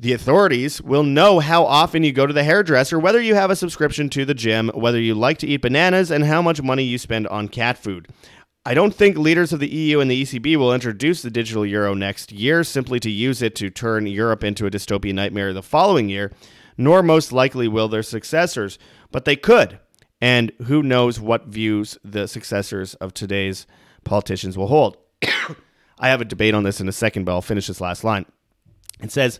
The 0.02 0.14
authorities 0.14 0.82
will 0.82 1.04
know 1.04 1.40
how 1.40 1.64
often 1.64 2.04
you 2.04 2.12
go 2.12 2.26
to 2.26 2.34
the 2.34 2.44
hairdresser, 2.44 2.98
whether 2.98 3.22
you 3.22 3.36
have 3.36 3.52
a 3.52 3.56
subscription 3.56 4.10
to 4.10 4.26
the 4.26 4.34
gym, 4.34 4.72
whether 4.74 5.00
you 5.00 5.14
like 5.14 5.38
to 5.38 5.48
eat 5.48 5.62
bananas, 5.62 6.10
and 6.10 6.24
how 6.24 6.42
much 6.42 6.60
money 6.60 6.82
you 6.82 6.98
spend 6.98 7.28
on 7.28 7.48
cat 7.48 7.78
food. 7.78 8.08
I 8.66 8.74
don't 8.74 8.96
think 8.96 9.16
leaders 9.16 9.54
of 9.54 9.60
the 9.60 9.70
EU 9.70 10.00
and 10.00 10.10
the 10.10 10.24
ECB 10.24 10.56
will 10.56 10.74
introduce 10.74 11.22
the 11.22 11.30
digital 11.30 11.64
euro 11.64 11.94
next 11.94 12.32
year 12.32 12.64
simply 12.64 13.00
to 13.00 13.12
use 13.12 13.44
it 13.44 13.54
to 13.58 13.70
turn 13.70 14.08
Europe 14.08 14.44
into 14.44 14.66
a 14.66 14.72
dystopian 14.72 15.14
nightmare 15.14 15.54
the 15.54 15.62
following 15.62 16.10
year, 16.10 16.32
nor 16.80 17.04
most 17.04 17.32
likely 17.32 17.68
will 17.68 17.88
their 17.88 18.02
successors, 18.02 18.80
but 19.12 19.26
they 19.26 19.36
could. 19.36 19.78
And 20.20 20.52
who 20.64 20.82
knows 20.82 21.20
what 21.20 21.46
views 21.46 22.00
the 22.04 22.28
successors 22.28 22.96
of 22.96 23.14
today's 23.14 23.68
politicians 24.04 24.58
will 24.58 24.68
hold. 24.68 24.98
I 26.00 26.10
have 26.10 26.22
a 26.22 26.26
debate 26.26 26.56
on 26.56 26.64
this 26.64 26.82
in 26.82 26.90
a 26.90 26.92
second, 26.92 27.26
but 27.26 27.34
I'll 27.34 27.44
finish 27.44 27.68
this 27.68 27.82
last 27.82 28.04
line. 28.04 28.26
It 29.00 29.12
says, 29.12 29.40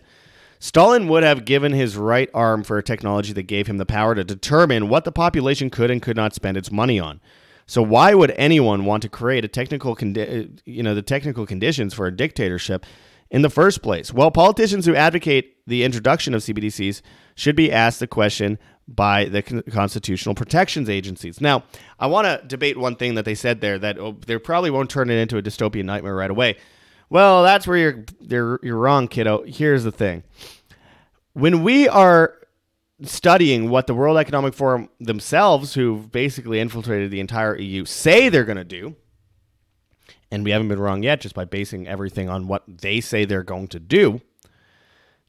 Stalin 0.62 1.08
would 1.08 1.24
have 1.24 1.44
given 1.44 1.72
his 1.72 1.96
right 1.96 2.30
arm 2.32 2.62
for 2.62 2.78
a 2.78 2.84
technology 2.84 3.32
that 3.32 3.48
gave 3.48 3.66
him 3.66 3.78
the 3.78 3.84
power 3.84 4.14
to 4.14 4.22
determine 4.22 4.88
what 4.88 5.04
the 5.04 5.10
population 5.10 5.70
could 5.70 5.90
and 5.90 6.00
could 6.00 6.14
not 6.16 6.36
spend 6.36 6.56
its 6.56 6.70
money 6.70 7.00
on. 7.00 7.20
So 7.66 7.82
why 7.82 8.14
would 8.14 8.30
anyone 8.36 8.84
want 8.84 9.02
to 9.02 9.08
create 9.08 9.44
a 9.44 9.48
technical 9.48 9.96
condi- 9.96 10.44
uh, 10.44 10.60
you 10.64 10.84
know 10.84 10.94
the 10.94 11.02
technical 11.02 11.46
conditions 11.46 11.94
for 11.94 12.06
a 12.06 12.16
dictatorship 12.16 12.86
in 13.28 13.42
the 13.42 13.50
first 13.50 13.82
place? 13.82 14.12
Well, 14.12 14.30
politicians 14.30 14.86
who 14.86 14.94
advocate 14.94 15.56
the 15.66 15.82
introduction 15.82 16.32
of 16.32 16.42
CBDCs 16.42 17.02
should 17.34 17.56
be 17.56 17.72
asked 17.72 17.98
the 17.98 18.06
question 18.06 18.56
by 18.86 19.24
the 19.24 19.42
constitutional 19.42 20.36
protections 20.36 20.88
agencies. 20.88 21.40
Now, 21.40 21.64
I 21.98 22.06
want 22.06 22.28
to 22.28 22.46
debate 22.46 22.78
one 22.78 22.94
thing 22.94 23.16
that 23.16 23.24
they 23.24 23.34
said 23.34 23.62
there 23.62 23.80
that 23.80 23.98
oh, 23.98 24.16
they 24.28 24.38
probably 24.38 24.70
won't 24.70 24.90
turn 24.90 25.10
it 25.10 25.20
into 25.20 25.36
a 25.36 25.42
dystopian 25.42 25.86
nightmare 25.86 26.14
right 26.14 26.30
away. 26.30 26.56
Well, 27.12 27.42
that's 27.42 27.66
where 27.66 27.76
you're 27.76 28.04
you're, 28.20 28.60
you're 28.62 28.78
wrong, 28.78 29.06
kiddo. 29.06 29.42
Here's 29.42 29.84
the 29.84 29.92
thing. 29.92 30.22
When 31.34 31.62
we 31.62 31.86
are 31.86 32.38
studying 33.02 33.68
what 33.68 33.86
the 33.86 33.92
World 33.92 34.16
Economic 34.16 34.54
Forum 34.54 34.88
themselves, 34.98 35.74
who've 35.74 36.10
basically 36.10 36.58
infiltrated 36.58 37.10
the 37.10 37.20
entire 37.20 37.54
EU, 37.58 37.84
say 37.84 38.30
they're 38.30 38.46
going 38.46 38.56
to 38.56 38.64
do, 38.64 38.96
and 40.30 40.42
we 40.42 40.52
haven't 40.52 40.68
been 40.68 40.80
wrong 40.80 41.02
yet 41.02 41.20
just 41.20 41.34
by 41.34 41.44
basing 41.44 41.86
everything 41.86 42.30
on 42.30 42.48
what 42.48 42.62
they 42.66 42.98
say 42.98 43.26
they're 43.26 43.42
going 43.42 43.68
to 43.68 43.78
do, 43.78 44.22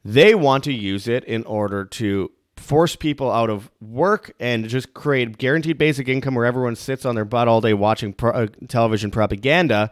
they 0.06 0.34
want 0.34 0.64
to 0.64 0.72
use 0.72 1.10
it 1.10 1.26
in 1.26 1.44
order 1.44 1.84
to 1.84 2.32
force 2.56 2.96
people 2.96 3.30
out 3.30 3.50
of 3.50 3.70
work 3.82 4.34
and 4.40 4.70
just 4.70 4.94
create 4.94 5.38
guaranteed 5.38 5.78
basic 5.78 6.08
income 6.08 6.36
where 6.36 6.46
everyone 6.46 6.78
sits 6.78 7.04
on 7.04 7.16
their 7.16 7.26
butt 7.26 7.50
all 7.50 7.60
day 7.60 7.74
watching 7.74 8.14
pro- 8.14 8.32
uh, 8.32 8.48
television 8.70 9.12
propaganda 9.12 9.92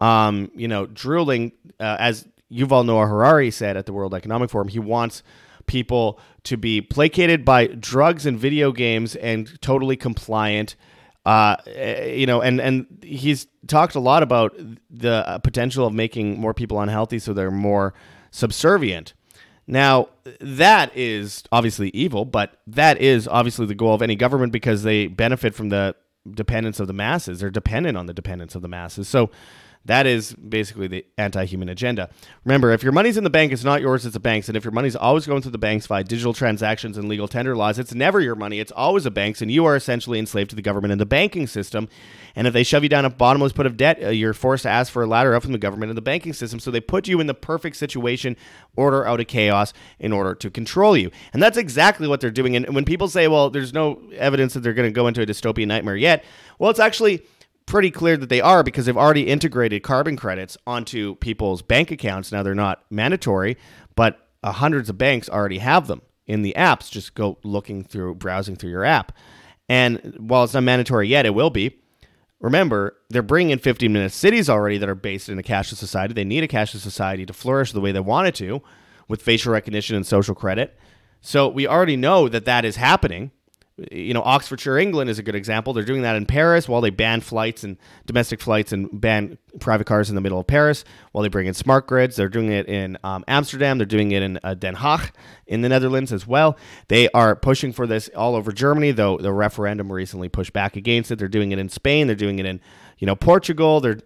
um, 0.00 0.50
you 0.54 0.68
know, 0.68 0.86
drooling, 0.86 1.52
uh, 1.80 1.96
as 1.98 2.26
Yuval 2.52 2.84
Noah 2.84 3.06
Harari 3.06 3.50
said 3.50 3.76
at 3.76 3.86
the 3.86 3.92
World 3.92 4.14
Economic 4.14 4.50
Forum, 4.50 4.68
he 4.68 4.78
wants 4.78 5.22
people 5.66 6.20
to 6.44 6.56
be 6.56 6.80
placated 6.80 7.44
by 7.44 7.66
drugs 7.66 8.26
and 8.26 8.38
video 8.38 8.72
games 8.72 9.16
and 9.16 9.60
totally 9.62 9.96
compliant. 9.96 10.76
Uh, 11.24 11.56
eh, 11.66 12.12
you 12.14 12.26
know, 12.26 12.42
and 12.42 12.60
and 12.60 12.86
he's 13.02 13.46
talked 13.66 13.94
a 13.94 14.00
lot 14.00 14.22
about 14.22 14.54
the 14.90 15.40
potential 15.42 15.86
of 15.86 15.94
making 15.94 16.38
more 16.38 16.52
people 16.52 16.80
unhealthy, 16.80 17.18
so 17.18 17.32
they're 17.32 17.50
more 17.50 17.94
subservient. 18.30 19.14
Now, 19.66 20.08
that 20.40 20.94
is 20.94 21.44
obviously 21.50 21.88
evil, 21.90 22.26
but 22.26 22.60
that 22.66 23.00
is 23.00 23.26
obviously 23.26 23.64
the 23.64 23.74
goal 23.74 23.94
of 23.94 24.02
any 24.02 24.16
government 24.16 24.52
because 24.52 24.82
they 24.82 25.06
benefit 25.06 25.54
from 25.54 25.70
the 25.70 25.96
dependence 26.30 26.80
of 26.80 26.86
the 26.86 26.92
masses. 26.92 27.40
They're 27.40 27.50
dependent 27.50 27.96
on 27.96 28.04
the 28.04 28.12
dependence 28.12 28.54
of 28.54 28.60
the 28.60 28.68
masses. 28.68 29.08
So 29.08 29.30
That 29.86 30.06
is 30.06 30.32
basically 30.32 30.86
the 30.86 31.04
anti 31.18 31.44
human 31.44 31.68
agenda. 31.68 32.08
Remember, 32.44 32.72
if 32.72 32.82
your 32.82 32.92
money's 32.92 33.18
in 33.18 33.24
the 33.24 33.30
bank, 33.30 33.52
it's 33.52 33.64
not 33.64 33.82
yours, 33.82 34.06
it's 34.06 34.16
a 34.16 34.20
bank's. 34.20 34.48
And 34.48 34.56
if 34.56 34.64
your 34.64 34.72
money's 34.72 34.96
always 34.96 35.26
going 35.26 35.42
through 35.42 35.50
the 35.50 35.58
banks 35.58 35.86
via 35.86 36.02
digital 36.02 36.32
transactions 36.32 36.96
and 36.96 37.06
legal 37.06 37.28
tender 37.28 37.54
laws, 37.54 37.78
it's 37.78 37.94
never 37.94 38.20
your 38.20 38.34
money, 38.34 38.60
it's 38.60 38.72
always 38.72 39.04
a 39.04 39.10
bank's. 39.10 39.42
And 39.42 39.50
you 39.50 39.66
are 39.66 39.76
essentially 39.76 40.18
enslaved 40.18 40.50
to 40.50 40.56
the 40.56 40.62
government 40.62 40.92
and 40.92 41.00
the 41.00 41.06
banking 41.06 41.46
system. 41.46 41.88
And 42.34 42.46
if 42.46 42.54
they 42.54 42.62
shove 42.62 42.82
you 42.82 42.88
down 42.88 43.04
a 43.04 43.10
bottomless 43.10 43.52
pit 43.52 43.66
of 43.66 43.76
debt, 43.76 44.02
uh, 44.02 44.08
you're 44.08 44.32
forced 44.32 44.62
to 44.62 44.70
ask 44.70 44.90
for 44.90 45.02
a 45.02 45.06
ladder 45.06 45.34
up 45.34 45.42
from 45.42 45.52
the 45.52 45.58
government 45.58 45.90
and 45.90 45.98
the 45.98 46.02
banking 46.02 46.32
system. 46.32 46.58
So 46.58 46.70
they 46.70 46.80
put 46.80 47.06
you 47.06 47.20
in 47.20 47.26
the 47.26 47.34
perfect 47.34 47.76
situation, 47.76 48.36
order 48.76 49.06
out 49.06 49.20
of 49.20 49.26
chaos 49.26 49.74
in 49.98 50.12
order 50.12 50.34
to 50.36 50.50
control 50.50 50.96
you. 50.96 51.10
And 51.34 51.42
that's 51.42 51.58
exactly 51.58 52.08
what 52.08 52.20
they're 52.20 52.30
doing. 52.30 52.56
And 52.56 52.74
when 52.74 52.86
people 52.86 53.08
say, 53.08 53.28
well, 53.28 53.50
there's 53.50 53.74
no 53.74 54.00
evidence 54.16 54.54
that 54.54 54.60
they're 54.60 54.72
going 54.72 54.88
to 54.88 54.94
go 54.94 55.06
into 55.06 55.20
a 55.20 55.26
dystopian 55.26 55.66
nightmare 55.66 55.96
yet, 55.96 56.24
well, 56.58 56.70
it's 56.70 56.80
actually 56.80 57.22
pretty 57.66 57.90
clear 57.90 58.16
that 58.16 58.28
they 58.28 58.40
are 58.40 58.62
because 58.62 58.86
they've 58.86 58.96
already 58.96 59.28
integrated 59.28 59.82
carbon 59.82 60.16
credits 60.16 60.56
onto 60.66 61.16
people's 61.16 61.62
bank 61.62 61.90
accounts. 61.90 62.30
Now 62.30 62.42
they're 62.42 62.54
not 62.54 62.84
mandatory, 62.90 63.56
but 63.94 64.28
uh, 64.42 64.52
hundreds 64.52 64.90
of 64.90 64.98
banks 64.98 65.28
already 65.28 65.58
have 65.58 65.86
them 65.86 66.02
in 66.26 66.42
the 66.42 66.54
apps. 66.56 66.90
Just 66.90 67.14
go 67.14 67.38
looking 67.42 67.84
through, 67.84 68.16
browsing 68.16 68.56
through 68.56 68.70
your 68.70 68.84
app. 68.84 69.12
And 69.68 70.14
while 70.18 70.44
it's 70.44 70.54
not 70.54 70.62
mandatory 70.62 71.08
yet, 71.08 71.26
it 71.26 71.34
will 71.34 71.50
be. 71.50 71.80
Remember, 72.40 72.96
they're 73.08 73.22
bringing 73.22 73.52
in 73.52 73.58
15 73.58 73.90
minute 73.92 74.12
cities 74.12 74.50
already 74.50 74.76
that 74.76 74.88
are 74.88 74.94
based 74.94 75.30
in 75.30 75.38
a 75.38 75.42
cashless 75.42 75.76
society. 75.76 76.12
They 76.12 76.24
need 76.24 76.44
a 76.44 76.48
cashless 76.48 76.80
society 76.80 77.24
to 77.24 77.32
flourish 77.32 77.72
the 77.72 77.80
way 77.80 77.92
they 77.92 78.00
want 78.00 78.28
it 78.28 78.34
to 78.36 78.62
with 79.08 79.22
facial 79.22 79.52
recognition 79.52 79.96
and 79.96 80.06
social 80.06 80.34
credit. 80.34 80.78
So 81.22 81.48
we 81.48 81.66
already 81.66 81.96
know 81.96 82.28
that 82.28 82.44
that 82.44 82.66
is 82.66 82.76
happening 82.76 83.30
you 83.90 84.14
know, 84.14 84.22
Oxfordshire, 84.22 84.78
England 84.78 85.10
is 85.10 85.18
a 85.18 85.22
good 85.22 85.34
example. 85.34 85.72
They're 85.72 85.84
doing 85.84 86.02
that 86.02 86.14
in 86.14 86.26
Paris 86.26 86.68
while 86.68 86.80
they 86.80 86.90
ban 86.90 87.20
flights 87.20 87.64
and 87.64 87.76
domestic 88.06 88.40
flights 88.40 88.72
and 88.72 88.88
ban 89.00 89.36
private 89.58 89.86
cars 89.86 90.08
in 90.08 90.14
the 90.14 90.20
middle 90.20 90.38
of 90.38 90.46
Paris 90.46 90.84
while 91.10 91.22
they 91.22 91.28
bring 91.28 91.48
in 91.48 91.54
smart 91.54 91.88
grids. 91.88 92.14
They're 92.14 92.28
doing 92.28 92.52
it 92.52 92.68
in 92.68 92.96
um, 93.02 93.24
Amsterdam. 93.26 93.78
They're 93.78 93.86
doing 93.86 94.12
it 94.12 94.22
in 94.22 94.38
uh, 94.44 94.54
Den 94.54 94.76
Haag 94.76 95.10
in 95.48 95.62
the 95.62 95.68
Netherlands 95.68 96.12
as 96.12 96.24
well. 96.24 96.56
They 96.86 97.08
are 97.10 97.34
pushing 97.34 97.72
for 97.72 97.86
this 97.86 98.08
all 98.14 98.36
over 98.36 98.52
Germany, 98.52 98.92
though 98.92 99.18
the 99.18 99.32
referendum 99.32 99.90
recently 99.90 100.28
pushed 100.28 100.52
back 100.52 100.76
against 100.76 101.10
it. 101.10 101.18
They're 101.18 101.26
doing 101.26 101.50
it 101.50 101.58
in 101.58 101.68
Spain. 101.68 102.06
They're 102.06 102.14
doing 102.14 102.38
it 102.38 102.46
in, 102.46 102.60
you 102.98 103.06
know, 103.08 103.16
Portugal. 103.16 103.80
They're 103.80 103.98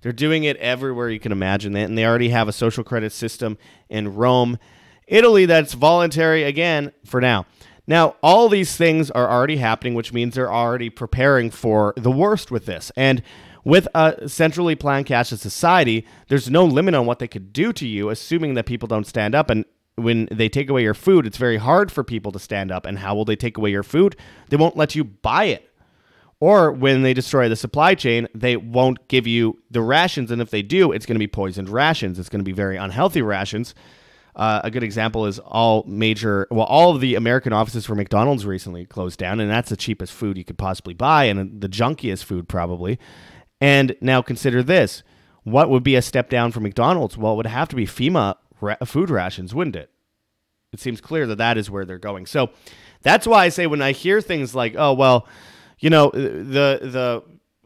they're 0.00 0.12
doing 0.12 0.44
it 0.44 0.56
everywhere 0.58 1.10
you 1.10 1.20
can 1.20 1.32
imagine 1.32 1.72
that, 1.74 1.88
and 1.88 1.98
they 1.98 2.06
already 2.06 2.30
have 2.30 2.48
a 2.48 2.52
social 2.52 2.84
credit 2.84 3.12
system 3.12 3.58
in 3.90 4.14
Rome, 4.14 4.58
Italy. 5.06 5.44
That's 5.44 5.74
voluntary 5.74 6.44
again 6.44 6.92
for 7.04 7.20
now. 7.20 7.44
Now, 7.88 8.16
all 8.22 8.50
these 8.50 8.76
things 8.76 9.10
are 9.10 9.28
already 9.28 9.56
happening, 9.56 9.94
which 9.94 10.12
means 10.12 10.34
they're 10.34 10.52
already 10.52 10.90
preparing 10.90 11.50
for 11.50 11.94
the 11.96 12.10
worst 12.10 12.50
with 12.50 12.66
this. 12.66 12.92
And 12.96 13.22
with 13.64 13.88
a 13.94 14.28
centrally 14.28 14.74
planned 14.74 15.06
cashless 15.06 15.38
society, 15.38 16.06
there's 16.28 16.50
no 16.50 16.66
limit 16.66 16.94
on 16.94 17.06
what 17.06 17.18
they 17.18 17.26
could 17.26 17.50
do 17.50 17.72
to 17.72 17.88
you, 17.88 18.10
assuming 18.10 18.52
that 18.54 18.66
people 18.66 18.88
don't 18.88 19.06
stand 19.06 19.34
up. 19.34 19.48
And 19.48 19.64
when 19.94 20.28
they 20.30 20.50
take 20.50 20.68
away 20.68 20.82
your 20.82 20.92
food, 20.92 21.26
it's 21.26 21.38
very 21.38 21.56
hard 21.56 21.90
for 21.90 22.04
people 22.04 22.30
to 22.32 22.38
stand 22.38 22.70
up. 22.70 22.84
And 22.84 22.98
how 22.98 23.14
will 23.14 23.24
they 23.24 23.36
take 23.36 23.56
away 23.56 23.70
your 23.70 23.82
food? 23.82 24.16
They 24.50 24.58
won't 24.58 24.76
let 24.76 24.94
you 24.94 25.02
buy 25.04 25.44
it. 25.44 25.64
Or 26.40 26.70
when 26.70 27.02
they 27.02 27.14
destroy 27.14 27.48
the 27.48 27.56
supply 27.56 27.94
chain, 27.94 28.28
they 28.34 28.58
won't 28.58 29.08
give 29.08 29.26
you 29.26 29.60
the 29.70 29.80
rations. 29.80 30.30
And 30.30 30.42
if 30.42 30.50
they 30.50 30.62
do, 30.62 30.92
it's 30.92 31.06
going 31.06 31.16
to 31.16 31.18
be 31.18 31.26
poisoned 31.26 31.70
rations. 31.70 32.18
It's 32.18 32.28
going 32.28 32.40
to 32.40 32.44
be 32.44 32.52
very 32.52 32.76
unhealthy 32.76 33.22
rations. 33.22 33.74
Uh, 34.38 34.60
a 34.62 34.70
good 34.70 34.84
example 34.84 35.26
is 35.26 35.40
all 35.40 35.82
major, 35.88 36.46
well, 36.52 36.64
all 36.66 36.94
of 36.94 37.00
the 37.00 37.16
American 37.16 37.52
offices 37.52 37.84
for 37.84 37.96
McDonald's 37.96 38.46
recently 38.46 38.86
closed 38.86 39.18
down, 39.18 39.40
and 39.40 39.50
that's 39.50 39.68
the 39.68 39.76
cheapest 39.76 40.12
food 40.12 40.38
you 40.38 40.44
could 40.44 40.56
possibly 40.56 40.94
buy 40.94 41.24
and 41.24 41.60
the 41.60 41.68
junkiest 41.68 42.22
food 42.22 42.48
probably. 42.48 43.00
And 43.60 43.96
now 44.00 44.22
consider 44.22 44.62
this: 44.62 45.02
what 45.42 45.68
would 45.68 45.82
be 45.82 45.96
a 45.96 46.02
step 46.02 46.30
down 46.30 46.52
for 46.52 46.60
McDonald's? 46.60 47.18
Well, 47.18 47.32
it 47.32 47.36
would 47.36 47.46
have 47.46 47.68
to 47.70 47.76
be 47.76 47.84
FEMA 47.84 48.36
ra- 48.60 48.76
food 48.84 49.10
rations, 49.10 49.56
wouldn't 49.56 49.74
it? 49.74 49.90
It 50.72 50.78
seems 50.78 51.00
clear 51.00 51.26
that 51.26 51.38
that 51.38 51.58
is 51.58 51.68
where 51.68 51.84
they're 51.84 51.98
going. 51.98 52.26
So 52.26 52.50
that's 53.02 53.26
why 53.26 53.44
I 53.44 53.48
say 53.48 53.66
when 53.66 53.82
I 53.82 53.90
hear 53.90 54.20
things 54.20 54.54
like, 54.54 54.76
"Oh, 54.78 54.92
well, 54.92 55.26
you 55.80 55.90
know, 55.90 56.10
the 56.10 56.78
the 56.80 57.22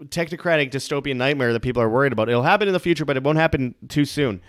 technocratic 0.06 0.70
dystopian 0.70 1.16
nightmare 1.16 1.52
that 1.52 1.60
people 1.60 1.82
are 1.82 1.90
worried 1.90 2.12
about, 2.14 2.30
it'll 2.30 2.42
happen 2.42 2.66
in 2.66 2.72
the 2.72 2.80
future, 2.80 3.04
but 3.04 3.18
it 3.18 3.22
won't 3.22 3.36
happen 3.36 3.74
too 3.88 4.06
soon." 4.06 4.40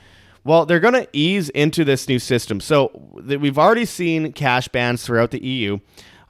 Well, 0.43 0.65
they're 0.65 0.79
going 0.79 0.93
to 0.93 1.07
ease 1.13 1.49
into 1.49 1.85
this 1.85 2.07
new 2.07 2.19
system. 2.19 2.59
So 2.59 2.91
we've 3.23 3.57
already 3.57 3.85
seen 3.85 4.33
cash 4.33 4.67
bans 4.67 5.05
throughout 5.05 5.31
the 5.31 5.43
EU 5.43 5.79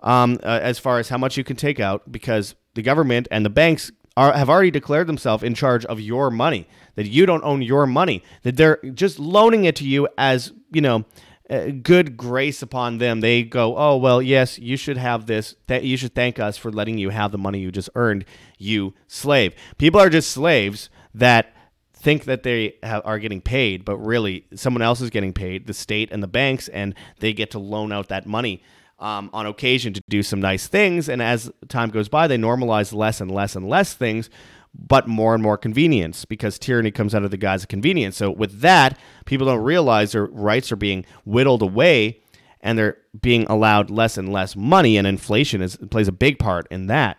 um, 0.02 0.40
uh, 0.44 0.60
as 0.62 0.78
far 0.78 1.00
as 1.00 1.10
how 1.10 1.18
much 1.18 1.38
you 1.38 1.44
can 1.44 1.56
take 1.56 1.80
out 1.80 2.12
because 2.12 2.56
the 2.76 2.82
government 2.82 3.28
and 3.32 3.46
the 3.46 3.50
banks 3.50 3.92
are, 4.16 4.32
have 4.34 4.50
already 4.50 4.72
declared 4.72 5.08
themselves 5.08 5.44
in 5.44 5.56
charge 5.56 5.86
of 5.86 6.00
your 6.00 6.30
money, 6.30 6.68
that 6.96 7.08
you 7.08 7.26
don't 7.26 7.44
own 7.44 7.62
your 7.62 7.88
money, 7.88 8.24
that 8.44 8.58
they're 8.58 8.80
just 8.94 9.18
loaning 9.18 9.66
it 9.66 9.76
to 9.78 9.86
you 9.86 10.08
as, 10.18 10.52
you 10.72 10.82
know, 10.82 11.06
uh, 11.50 11.68
good 11.82 12.16
grace 12.16 12.62
upon 12.62 13.00
them. 13.00 13.20
They 13.22 13.44
go, 13.44 13.78
oh, 13.78 13.98
well, 13.98 14.22
yes, 14.22 14.58
you 14.60 14.78
should 14.78 14.98
have 14.98 15.26
this. 15.26 15.56
That 15.68 15.84
you 15.84 15.98
should 15.98 16.16
thank 16.16 16.40
us 16.40 16.58
for 16.58 16.72
letting 16.72 16.98
you 16.98 17.10
have 17.10 17.32
the 17.32 17.38
money 17.38 17.60
you 17.60 17.72
just 17.72 17.90
earned, 17.96 18.26
you 18.58 18.94
slave. 19.08 19.54
People 19.78 20.00
are 20.00 20.10
just 20.10 20.32
slaves 20.32 20.90
that 21.14 21.53
think 22.04 22.26
that 22.26 22.44
they 22.44 22.76
are 22.84 23.18
getting 23.18 23.40
paid, 23.40 23.86
but 23.86 23.98
really 23.98 24.46
someone 24.54 24.82
else 24.82 25.00
is 25.00 25.10
getting 25.10 25.32
paid, 25.32 25.68
the 25.68 25.74
state 25.74 26.10
and 26.12 26.22
the 26.22 26.28
banks, 26.28 26.68
and 26.68 26.94
they 27.20 27.32
get 27.32 27.52
to 27.52 27.60
loan 27.60 27.94
out 27.94 28.10
that 28.10 28.26
money 28.28 28.62
um, 29.00 29.30
on 29.32 29.46
occasion 29.46 29.94
to 29.94 30.02
do 30.10 30.22
some 30.22 30.42
nice 30.42 30.68
things. 30.68 31.08
And 31.08 31.22
as 31.22 31.50
time 31.70 31.90
goes 31.90 32.10
by, 32.10 32.28
they 32.28 32.38
normalize 32.38 32.94
less 32.94 33.22
and 33.22 33.32
less 33.32 33.56
and 33.56 33.70
less 33.70 33.94
things, 33.94 34.30
but 34.74 35.08
more 35.08 35.34
and 35.34 35.42
more 35.42 35.58
convenience 35.58 36.26
because 36.26 36.60
tyranny 36.60 36.92
comes 36.92 37.14
of 37.14 37.32
the 37.32 37.38
guise 37.38 37.64
of 37.64 37.70
convenience. 37.70 38.18
So 38.18 38.30
with 38.32 38.60
that, 38.60 39.00
people 39.26 39.48
don't 39.48 39.64
realize 39.64 40.12
their 40.12 40.26
rights 40.26 40.74
are 40.74 40.78
being 40.78 41.06
whittled 41.24 41.62
away 41.62 42.20
and 42.60 42.78
they're 42.78 42.98
being 43.22 43.46
allowed 43.46 43.90
less 43.90 44.18
and 44.18 44.32
less 44.32 44.56
money, 44.56 44.98
and 44.98 45.06
inflation 45.06 45.62
is, 45.62 45.76
plays 45.90 46.08
a 46.08 46.14
big 46.14 46.40
part 46.40 46.66
in 46.72 46.88
that. 46.88 47.18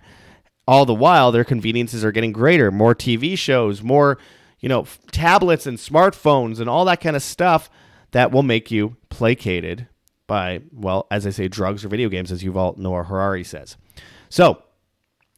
All 0.67 0.87
the 0.87 0.95
while, 0.95 1.31
their 1.31 1.45
conveniences 1.45 2.03
are 2.03 2.13
getting 2.13 2.33
greater, 2.33 2.71
more 2.71 2.95
TV 2.95 3.37
shows, 3.37 3.83
more 3.83 4.17
you 4.65 4.69
know, 4.71 4.87
tablets 5.13 5.67
and 5.67 5.77
smartphones 5.77 6.59
and 6.59 6.71
all 6.71 6.87
that 6.87 7.03
kind 7.03 7.17
of 7.17 7.23
stuff 7.23 7.69
that 8.13 8.33
will 8.33 8.43
make 8.43 8.71
you 8.71 8.97
placated 9.11 9.89
by, 10.27 10.63
well, 10.73 11.07
as 11.11 11.27
I 11.27 11.31
say, 11.31 11.49
drugs 11.49 11.85
or 11.85 11.89
video 11.89 12.09
games, 12.09 12.33
as 12.33 12.43
Yuval 12.43 12.79
Noah 12.79 13.05
Harari 13.05 13.45
says. 13.45 13.77
So 14.31 14.63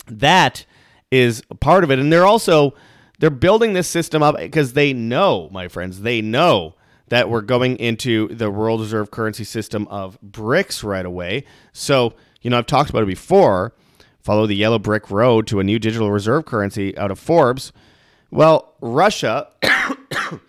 that 0.06 0.64
is 1.11 1.42
part 1.59 1.83
of 1.83 1.90
it. 1.90 1.99
And 1.99 2.12
they're 2.12 2.25
also 2.25 2.75
they're 3.18 3.28
building 3.28 3.73
this 3.73 3.88
system 3.88 4.23
up 4.23 4.37
eh, 4.38 4.45
because 4.45 4.75
they 4.75 4.92
know, 4.92 5.49
my 5.50 5.66
friends, 5.66 6.02
they 6.02 6.23
know 6.23 6.76
that 7.09 7.28
we're 7.28 7.40
going 7.40 7.78
into 7.78 8.28
the 8.28 8.49
world 8.49 8.80
reserve 8.80 9.11
currency 9.11 9.42
system 9.42 9.88
of 9.88 10.21
BRICS 10.23 10.85
right 10.85 11.04
away. 11.04 11.42
So, 11.73 12.14
you 12.42 12.50
know, 12.50 12.59
I've 12.59 12.66
talked 12.66 12.90
about 12.90 13.02
it 13.02 13.06
before. 13.06 13.75
Follow 14.21 14.47
the 14.47 14.54
yellow 14.54 14.78
brick 14.78 15.11
road 15.11 15.49
to 15.49 15.59
a 15.59 15.64
new 15.64 15.80
digital 15.80 16.12
reserve 16.12 16.45
currency 16.45 16.97
out 16.97 17.11
of 17.11 17.18
Forbes. 17.18 17.73
Well, 18.30 18.75
Russia 18.80 19.49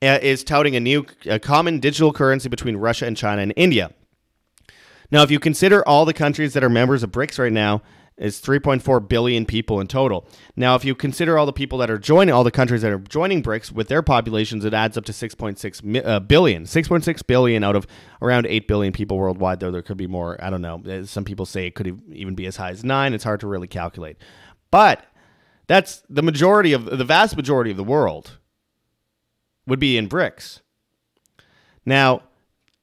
is 0.00 0.44
touting 0.44 0.76
a 0.76 0.80
new 0.80 1.06
a 1.26 1.38
common 1.38 1.80
digital 1.80 2.12
currency 2.12 2.48
between 2.48 2.76
Russia 2.76 3.06
and 3.06 3.16
China 3.16 3.42
and 3.42 3.52
India. 3.56 3.90
Now, 5.10 5.22
if 5.22 5.30
you 5.30 5.38
consider 5.38 5.86
all 5.86 6.04
the 6.04 6.14
countries 6.14 6.52
that 6.54 6.64
are 6.64 6.68
members 6.68 7.02
of 7.02 7.12
BRICS 7.12 7.38
right 7.38 7.52
now, 7.52 7.82
it's 8.16 8.40
3.4 8.40 9.06
billion 9.08 9.44
people 9.44 9.78
in 9.78 9.86
total. 9.86 10.26
Now, 10.56 10.74
if 10.74 10.86
you 10.86 10.94
consider 10.94 11.36
all 11.36 11.44
the 11.44 11.52
people 11.52 11.78
that 11.78 11.90
are 11.90 11.98
joining, 11.98 12.34
all 12.34 12.44
the 12.44 12.50
countries 12.50 12.80
that 12.80 12.90
are 12.90 12.98
joining 12.98 13.42
BRICS 13.42 13.72
with 13.72 13.88
their 13.88 14.02
populations, 14.02 14.64
it 14.64 14.72
adds 14.72 14.96
up 14.96 15.04
to 15.04 15.12
6.6 15.12 16.06
uh, 16.06 16.20
billion. 16.20 16.64
6.6 16.64 17.26
billion 17.26 17.62
out 17.62 17.76
of 17.76 17.86
around 18.22 18.46
8 18.46 18.66
billion 18.66 18.92
people 18.92 19.18
worldwide, 19.18 19.60
though 19.60 19.70
there 19.70 19.82
could 19.82 19.98
be 19.98 20.06
more. 20.06 20.42
I 20.42 20.48
don't 20.48 20.62
know. 20.62 20.82
Uh, 20.88 21.04
some 21.04 21.24
people 21.24 21.44
say 21.44 21.66
it 21.66 21.74
could 21.74 22.00
even 22.10 22.34
be 22.34 22.46
as 22.46 22.56
high 22.56 22.70
as 22.70 22.84
9. 22.84 23.12
It's 23.12 23.24
hard 23.24 23.40
to 23.40 23.46
really 23.46 23.68
calculate. 23.68 24.16
But 24.70 25.04
that's 25.66 26.02
the 26.08 26.22
majority 26.22 26.72
of 26.72 26.84
the 26.84 27.04
vast 27.04 27.36
majority 27.36 27.70
of 27.70 27.76
the 27.76 27.84
world 27.84 28.38
would 29.66 29.80
be 29.80 29.96
in 29.96 30.08
BRICS. 30.08 30.60
Now, 31.84 32.22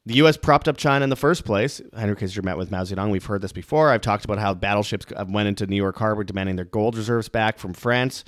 the 0.06 0.16
U.S. 0.16 0.36
propped 0.36 0.68
up 0.68 0.76
China 0.76 1.04
in 1.04 1.10
the 1.10 1.16
first 1.16 1.46
place. 1.46 1.82
Henry 1.96 2.16
Kissinger 2.16 2.44
met 2.44 2.58
with 2.58 2.72
Mao 2.72 2.84
Zedong. 2.84 3.10
We've 3.10 3.24
heard 3.24 3.42
this 3.42 3.54
before. 3.54 3.90
I've 3.90 4.02
talked 4.02 4.26
about 4.26 4.38
how 4.38 4.54
battleships 4.54 5.06
went 5.30 5.48
into 5.48 5.66
New 5.66 5.78
York 5.78 5.98
Harbor 5.98 6.26
demanding 6.26 6.58
their 6.58 6.66
gold 6.66 6.98
reserves 6.98 7.30
back 7.30 7.58
from 7.58 7.74
France. 7.74 8.26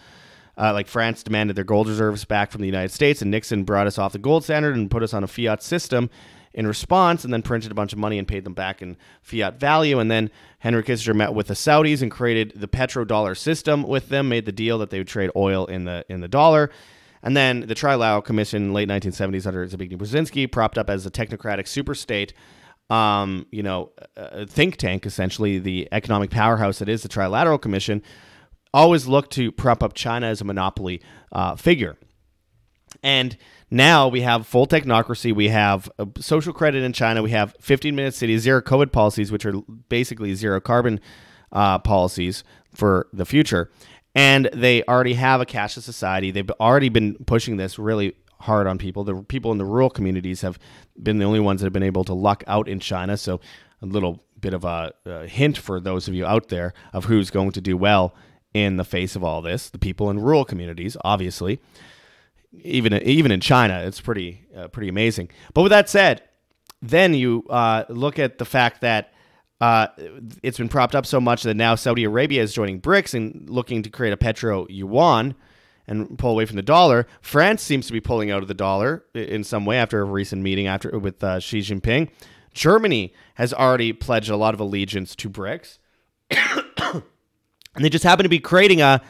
Uh, 0.57 0.71
like 0.71 0.87
France 0.87 1.21
demanded 1.21 1.57
their 1.57 1.65
gold 1.65 1.89
reserves 1.89 2.23
back 2.23 2.49
from 2.49 2.61
the 2.61 2.67
United 2.67 2.91
States, 2.91 3.21
and 3.21 3.29
Nixon 3.29 3.65
brought 3.65 3.87
us 3.87 3.97
off 3.97 4.13
the 4.13 4.19
gold 4.19 4.45
standard 4.45 4.77
and 4.77 4.89
put 4.89 5.03
us 5.03 5.13
on 5.13 5.21
a 5.21 5.27
fiat 5.27 5.61
system 5.61 6.09
in 6.55 6.65
response 6.65 7.23
and 7.23 7.33
then 7.33 7.41
printed 7.41 7.69
a 7.69 7.75
bunch 7.75 7.93
of 7.93 7.99
money 7.99 8.17
and 8.17 8.27
paid 8.27 8.45
them 8.45 8.53
back 8.53 8.81
in 8.81 8.97
fiat 9.21 9.59
value. 9.59 9.99
And 9.99 10.09
then 10.09 10.31
Henry 10.59 10.81
Kissinger 10.81 11.13
met 11.13 11.33
with 11.33 11.47
the 11.47 11.53
Saudis 11.53 12.01
and 12.01 12.09
created 12.09 12.53
the 12.55 12.67
petrodollar 12.67 13.37
system 13.37 13.83
with 13.83 14.09
them, 14.09 14.29
made 14.29 14.45
the 14.45 14.51
deal 14.53 14.79
that 14.79 14.89
they 14.89 14.97
would 14.97 15.07
trade 15.07 15.29
oil 15.35 15.65
in 15.65 15.83
the 15.83 16.05
in 16.09 16.21
the 16.21 16.27
dollar. 16.27 16.71
And 17.21 17.35
then 17.35 17.61
the 17.61 17.75
Trilateral 17.75 18.23
Commission, 18.23 18.71
late 18.71 18.87
1970s, 18.87 19.45
under 19.45 19.67
Zbigniew 19.67 19.97
Brzezinski, 19.97 20.51
propped 20.51 20.77
up 20.77 20.89
as 20.89 21.05
a 21.05 21.11
technocratic 21.11 21.65
superstate, 21.65 22.33
um, 22.95 23.47
you 23.51 23.63
know, 23.63 23.91
think 24.47 24.77
tank, 24.77 25.07
essentially, 25.07 25.57
the 25.57 25.89
economic 25.91 26.29
powerhouse 26.29 26.79
that 26.79 26.87
is 26.87 27.01
the 27.01 27.09
Trilateral 27.09 27.59
Commission, 27.59 28.03
always 28.75 29.07
looked 29.07 29.31
to 29.31 29.51
prop 29.51 29.81
up 29.81 29.95
China 29.95 30.27
as 30.27 30.39
a 30.39 30.43
monopoly 30.43 31.01
uh, 31.31 31.55
figure. 31.55 31.97
And 33.01 33.35
now 33.71 34.07
we 34.07 34.21
have 34.21 34.45
full 34.45 34.67
technocracy. 34.67 35.33
We 35.33 35.49
have 35.49 35.89
social 36.19 36.53
credit 36.53 36.83
in 36.83 36.93
China. 36.93 37.23
We 37.23 37.31
have 37.31 37.55
15 37.59 37.95
minute 37.95 38.13
cities, 38.13 38.41
zero 38.41 38.61
COVID 38.61 38.91
policies, 38.91 39.31
which 39.31 39.45
are 39.45 39.53
basically 39.89 40.33
zero 40.35 40.59
carbon 40.59 40.99
uh, 41.51 41.79
policies 41.79 42.43
for 42.73 43.07
the 43.11 43.25
future. 43.25 43.71
And 44.13 44.49
they 44.53 44.83
already 44.83 45.15
have 45.15 45.41
a 45.41 45.45
cashless 45.45 45.81
society. 45.81 46.31
They've 46.31 46.49
already 46.59 46.89
been 46.89 47.15
pushing 47.25 47.57
this 47.57 47.77
really 47.77 48.15
hard 48.41 48.67
on 48.67 48.77
people. 48.77 49.03
The 49.03 49.15
people 49.23 49.51
in 49.51 49.57
the 49.57 49.65
rural 49.65 49.89
communities 49.89 50.41
have 50.41 50.59
been 51.01 51.17
the 51.17 51.25
only 51.25 51.39
ones 51.39 51.61
that 51.61 51.65
have 51.65 51.73
been 51.73 51.83
able 51.83 52.03
to 52.05 52.13
luck 52.13 52.43
out 52.47 52.67
in 52.67 52.79
China. 52.79 53.17
So 53.17 53.39
a 53.81 53.85
little 53.85 54.23
bit 54.39 54.53
of 54.53 54.63
a, 54.63 54.93
a 55.05 55.27
hint 55.27 55.57
for 55.57 55.79
those 55.79 56.07
of 56.07 56.13
you 56.13 56.25
out 56.25 56.49
there 56.49 56.73
of 56.93 57.05
who's 57.05 57.29
going 57.29 57.51
to 57.51 57.61
do 57.61 57.75
well 57.75 58.13
in 58.53 58.77
the 58.77 58.85
face 58.85 59.15
of 59.15 59.23
all 59.23 59.41
this. 59.41 59.69
The 59.69 59.79
people 59.79 60.09
in 60.09 60.19
rural 60.19 60.45
communities, 60.45 60.95
obviously. 61.03 61.59
Even 62.61 62.93
even 62.93 63.31
in 63.31 63.39
China, 63.41 63.83
it's 63.85 64.01
pretty 64.01 64.45
uh, 64.55 64.67
pretty 64.69 64.89
amazing. 64.89 65.29
But 65.53 65.63
with 65.63 65.71
that 65.71 65.89
said, 65.89 66.23
then 66.81 67.13
you 67.13 67.45
uh, 67.49 67.85
look 67.89 68.19
at 68.19 68.37
the 68.37 68.45
fact 68.45 68.81
that 68.81 69.13
uh, 69.61 69.87
it's 70.43 70.57
been 70.57 70.69
propped 70.69 70.95
up 70.95 71.05
so 71.05 71.21
much 71.21 71.43
that 71.43 71.55
now 71.55 71.75
Saudi 71.75 72.03
Arabia 72.03 72.41
is 72.41 72.53
joining 72.53 72.81
BRICS 72.81 73.13
and 73.13 73.49
looking 73.49 73.83
to 73.83 73.89
create 73.89 74.13
a 74.13 74.17
petro 74.17 74.67
yuan 74.69 75.35
and 75.87 76.17
pull 76.17 76.31
away 76.31 76.45
from 76.45 76.55
the 76.55 76.61
dollar. 76.61 77.07
France 77.21 77.61
seems 77.61 77.87
to 77.87 77.93
be 77.93 78.01
pulling 78.01 78.31
out 78.31 78.41
of 78.41 78.47
the 78.47 78.53
dollar 78.53 79.05
in 79.13 79.43
some 79.43 79.65
way 79.65 79.77
after 79.77 80.01
a 80.01 80.03
recent 80.03 80.41
meeting 80.41 80.67
after 80.67 80.97
with 80.97 81.23
uh, 81.23 81.39
Xi 81.39 81.59
Jinping. 81.59 82.09
Germany 82.53 83.13
has 83.35 83.53
already 83.53 83.93
pledged 83.93 84.29
a 84.29 84.37
lot 84.37 84.53
of 84.53 84.59
allegiance 84.59 85.15
to 85.17 85.29
BRICS. 85.29 85.77
and 86.31 87.03
they 87.75 87.89
just 87.89 88.03
happen 88.03 88.23
to 88.23 88.29
be 88.29 88.39
creating 88.39 88.81
a 88.81 89.01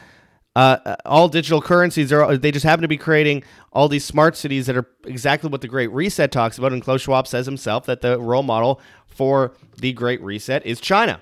uh, 0.56 0.96
all 1.04 1.28
digital 1.28 1.60
currencies 1.60 2.12
are 2.12 2.36
they 2.36 2.50
just 2.50 2.64
happen 2.64 2.82
to 2.82 2.88
be 2.88 2.96
creating 2.96 3.44
all 3.72 3.88
these 3.88 4.04
smart 4.04 4.36
cities 4.36 4.66
that 4.66 4.76
are 4.76 4.86
exactly 5.04 5.50
what 5.50 5.60
the 5.60 5.68
great 5.68 5.90
reset 5.92 6.32
talks 6.32 6.58
about 6.58 6.72
and 6.72 6.82
klaus 6.82 7.02
schwab 7.02 7.26
says 7.26 7.46
himself 7.46 7.86
that 7.86 8.00
the 8.00 8.18
role 8.18 8.42
model 8.42 8.80
for 9.06 9.52
the 9.78 9.92
great 9.92 10.20
reset 10.22 10.64
is 10.64 10.80
china 10.80 11.20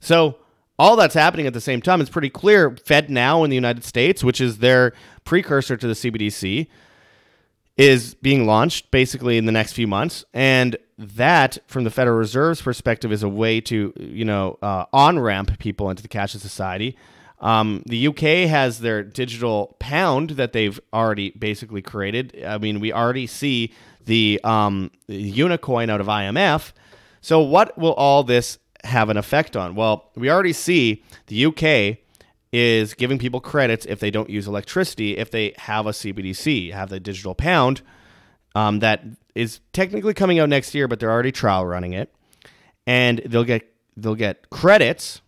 so 0.00 0.36
all 0.80 0.96
that's 0.96 1.14
happening 1.14 1.46
at 1.46 1.52
the 1.52 1.60
same 1.60 1.82
time. 1.82 2.00
It's 2.00 2.08
pretty 2.08 2.30
clear. 2.30 2.70
FedNow 2.70 3.44
in 3.44 3.50
the 3.50 3.54
United 3.54 3.84
States, 3.84 4.24
which 4.24 4.40
is 4.40 4.58
their 4.58 4.94
precursor 5.24 5.76
to 5.76 5.86
the 5.86 5.92
CBDC, 5.92 6.68
is 7.76 8.14
being 8.14 8.46
launched 8.46 8.90
basically 8.90 9.36
in 9.36 9.44
the 9.44 9.52
next 9.52 9.74
few 9.74 9.86
months, 9.86 10.24
and 10.32 10.78
that, 10.96 11.58
from 11.66 11.84
the 11.84 11.90
Federal 11.90 12.16
Reserve's 12.16 12.62
perspective, 12.62 13.12
is 13.12 13.22
a 13.22 13.28
way 13.28 13.60
to 13.60 13.92
you 13.98 14.24
know 14.24 14.58
uh, 14.62 14.86
on 14.90 15.18
ramp 15.18 15.58
people 15.58 15.90
into 15.90 16.02
the 16.02 16.08
cashless 16.08 16.40
society. 16.40 16.96
Um, 17.40 17.82
the 17.86 18.08
UK 18.08 18.48
has 18.48 18.80
their 18.80 19.02
digital 19.02 19.76
pound 19.78 20.30
that 20.30 20.52
they've 20.52 20.78
already 20.92 21.30
basically 21.30 21.82
created. 21.82 22.42
I 22.44 22.58
mean, 22.58 22.80
we 22.80 22.92
already 22.92 23.26
see 23.26 23.72
the 24.04 24.40
um, 24.44 24.90
Unicoin 25.08 25.90
out 25.90 26.00
of 26.00 26.06
IMF. 26.06 26.72
So, 27.22 27.40
what 27.40 27.76
will 27.78 27.94
all 27.94 28.24
this 28.24 28.58
have 28.84 29.08
an 29.08 29.16
effect 29.16 29.56
on? 29.56 29.74
Well, 29.74 30.10
we 30.16 30.30
already 30.30 30.52
see 30.52 31.02
the 31.26 31.46
UK 31.46 31.98
is 32.52 32.94
giving 32.94 33.18
people 33.18 33.40
credits 33.40 33.86
if 33.86 34.00
they 34.00 34.10
don't 34.10 34.28
use 34.28 34.46
electricity, 34.46 35.16
if 35.16 35.30
they 35.30 35.54
have 35.56 35.86
a 35.86 35.90
CBDC, 35.90 36.72
have 36.72 36.88
the 36.88 36.98
digital 36.98 37.34
pound 37.34 37.82
um, 38.54 38.80
that 38.80 39.04
is 39.34 39.60
technically 39.72 40.14
coming 40.14 40.38
out 40.38 40.48
next 40.48 40.74
year, 40.74 40.88
but 40.88 40.98
they're 40.98 41.10
already 41.10 41.32
trial 41.32 41.64
running 41.64 41.92
it, 41.92 42.12
and 42.86 43.20
they'll 43.24 43.44
get 43.44 43.72
they'll 43.96 44.14
get 44.14 44.50
credits 44.50 45.20